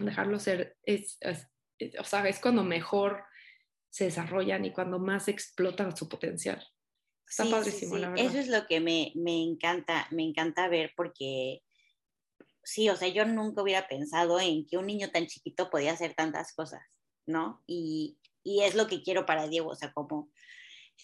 [0.00, 1.46] dejarlo ser es, es
[1.98, 3.24] o sea, es cuando mejor
[3.90, 6.66] se desarrollan y cuando más explotan su potencial.
[7.28, 8.00] Está sí, padrísimo, sí, sí.
[8.00, 8.24] la verdad.
[8.24, 11.62] Eso es lo que me, me, encanta, me encanta ver porque,
[12.62, 16.14] sí, o sea, yo nunca hubiera pensado en que un niño tan chiquito podía hacer
[16.14, 16.82] tantas cosas,
[17.26, 17.62] ¿no?
[17.66, 20.30] Y, y es lo que quiero para Diego, o sea, como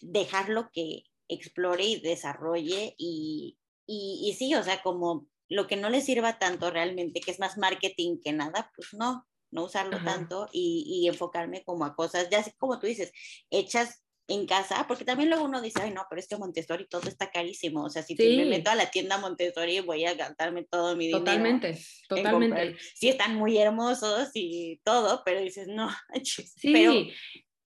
[0.00, 5.90] dejarlo que explore y desarrolle y, y, y sí, o sea, como lo que no
[5.90, 10.05] le sirva tanto realmente, que es más marketing que nada, pues no, no usarlo Ajá.
[10.05, 13.12] tanto y, y, enfocarme como a cosas, ya así como tú dices,
[13.51, 17.09] hechas en casa, porque también luego uno dice, ay no, pero es que Montessori todo
[17.09, 18.36] está carísimo, o sea, si sí.
[18.36, 21.24] me meto a la tienda Montessori voy a gastarme todo mi dinero.
[21.24, 21.78] Totalmente,
[22.09, 22.76] totalmente.
[22.94, 25.90] Sí, están muy hermosos y todo, pero dices, no,
[26.24, 26.94] sí, pero...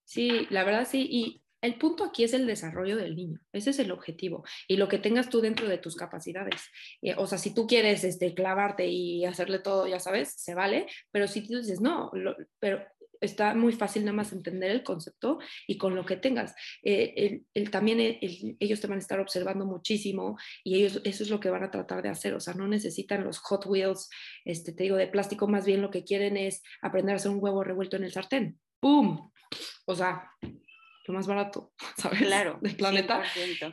[0.05, 3.79] sí, la verdad sí, y el punto aquí es el desarrollo del niño, ese es
[3.79, 6.69] el objetivo y lo que tengas tú dentro de tus capacidades.
[7.01, 10.87] Eh, o sea, si tú quieres este, clavarte y hacerle todo, ya sabes, se vale,
[11.11, 12.85] pero si tú dices, no, lo, pero
[13.19, 16.55] está muy fácil nada más entender el concepto y con lo que tengas.
[16.83, 21.31] Eh, el, también el, ellos te van a estar observando muchísimo y ellos eso es
[21.31, 24.11] lo que van a tratar de hacer, o sea, no necesitan los Hot Wheels,
[24.45, 27.43] este, te digo, de plástico, más bien lo que quieren es aprender a hacer un
[27.43, 28.61] huevo revuelto en el sartén.
[28.81, 29.31] ¡Pum!
[29.87, 30.31] O sea,
[31.07, 32.21] lo más barato, ¿sabes?
[32.21, 32.59] Claro.
[32.61, 33.23] Del planeta.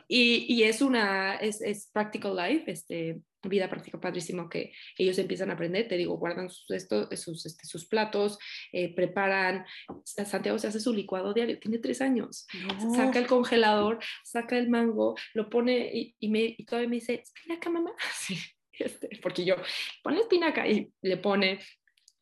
[0.08, 5.50] Y, y, es una, es, es, Practical Life, este, vida práctica padrísimo que ellos empiezan
[5.50, 8.38] a aprender, te digo, guardan sus, esto, sus, este, sus platos,
[8.72, 9.64] eh, preparan,
[10.04, 12.46] Santiago se hace su licuado diario, tiene tres años,
[12.94, 17.14] saca el congelador, saca el mango, lo pone y, y me, y todavía me dice,
[17.14, 18.38] espinaca mamá, sí,
[18.72, 19.56] este, porque yo,
[20.02, 21.60] pone espinaca y le pone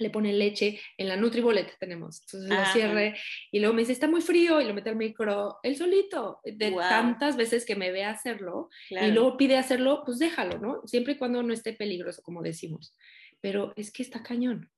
[0.01, 3.17] le pone leche, en la NutriBullet tenemos, entonces lo cierre
[3.53, 6.73] y luego me dice, está muy frío y lo mete al micro, él solito, de
[6.73, 10.81] tantas veces que me ve hacerlo y luego pide hacerlo, pues déjalo, ¿no?
[10.87, 12.97] Siempre y cuando no esté peligroso, como decimos,
[13.41, 14.71] pero es que está cañón.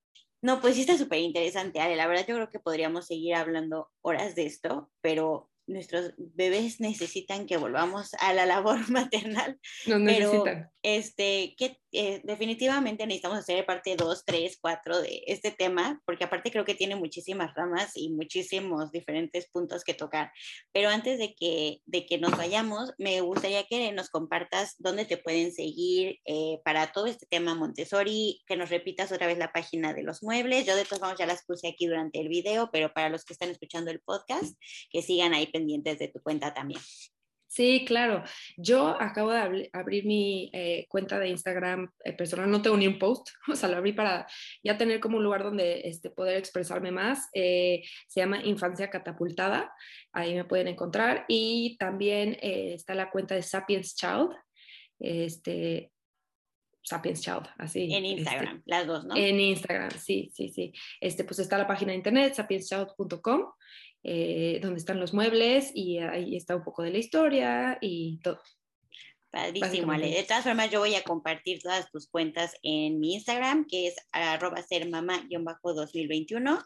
[0.42, 1.94] No, pues sí está súper interesante, Ale.
[1.94, 7.46] La verdad yo creo que podríamos seguir hablando horas de esto, pero nuestros bebés necesitan
[7.46, 9.60] que volvamos a la labor maternal.
[9.86, 10.70] Nos necesitan.
[10.82, 16.50] Este, que eh, definitivamente necesitamos hacer parte 2, 3, 4 de este tema, porque aparte
[16.50, 20.32] creo que tiene muchísimas ramas y muchísimos diferentes puntos que tocar.
[20.72, 25.18] Pero antes de que, de que nos vayamos, me gustaría que nos compartas dónde te
[25.18, 29.92] pueden seguir eh, para todo este tema Montessori, que nos repitas otra vez la página
[29.92, 30.66] de los muebles.
[30.66, 33.34] Yo de todos modos ya las puse aquí durante el video, pero para los que
[33.34, 34.56] están escuchando el podcast,
[34.90, 36.80] que sigan ahí pendientes de tu cuenta también.
[37.52, 38.24] Sí, claro.
[38.56, 42.98] Yo acabo de abrir mi eh, cuenta de Instagram eh, personal, no tengo ni un
[42.98, 44.26] post, o sea, lo abrí para
[44.64, 47.28] ya tener como un lugar donde este, poder expresarme más.
[47.34, 49.70] Eh, se llama Infancia Catapultada,
[50.14, 51.26] ahí me pueden encontrar.
[51.28, 54.30] Y también está la cuenta de Sapiens Child,
[54.98, 55.92] este,
[56.82, 57.92] Sapiens Child, así.
[57.92, 59.14] En este, Instagram, las dos, ¿no?
[59.14, 60.72] En Instagram, sí, sí, sí.
[61.02, 63.44] Este, pues está la página de internet, sapienschild.com
[64.02, 68.40] eh, donde están los muebles y ahí está un poco de la historia y todo.
[69.32, 70.10] Padrísimo, Ale.
[70.10, 73.96] De todas formas, yo voy a compartir todas tus cuentas en mi Instagram, que es
[74.12, 76.62] arroba ser mamá-2021.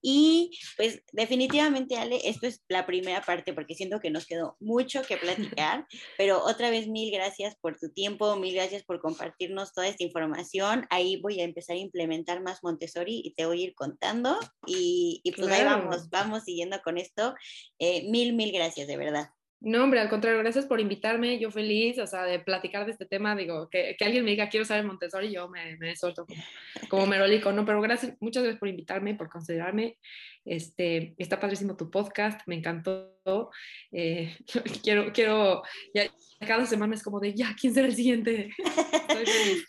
[0.00, 5.02] Y pues definitivamente, Ale, esto es la primera parte porque siento que nos quedó mucho
[5.02, 5.86] que platicar,
[6.16, 10.86] pero otra vez mil gracias por tu tiempo, mil gracias por compartirnos toda esta información.
[10.88, 14.38] Ahí voy a empezar a implementar más Montessori y te voy a ir contando.
[14.66, 17.34] Y, y pues ahí vamos, vamos siguiendo con esto.
[17.78, 19.28] Eh, mil, mil gracias, de verdad.
[19.60, 21.40] No, hombre, al contrario, gracias por invitarme.
[21.40, 23.34] Yo feliz, o sea, de platicar de este tema.
[23.34, 26.42] Digo, que, que alguien me diga quiero saber Montessori, yo me, me suelto como,
[26.88, 27.64] como merolico, ¿no?
[27.64, 29.98] Pero gracias, muchas gracias por invitarme, por considerarme.
[30.44, 33.50] Este, está padrísimo tu podcast, me encantó.
[33.90, 34.36] Eh,
[34.84, 36.04] quiero, quiero, ya,
[36.46, 38.50] cada semana es como de, ya, ¿quién será el siguiente?
[39.08, 39.66] Estoy feliz.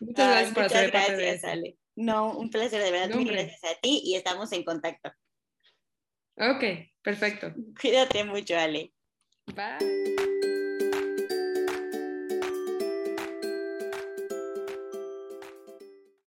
[0.00, 1.46] Muchas gracias por hacer parte de eso.
[1.46, 1.76] Ale.
[1.96, 3.16] No, un placer, de verdad.
[3.16, 5.10] No, gracias a ti y estamos en contacto.
[6.36, 6.64] Ok,
[7.02, 7.54] perfecto.
[7.80, 8.92] Cuídate mucho, Ale.
[9.48, 10.39] Bye.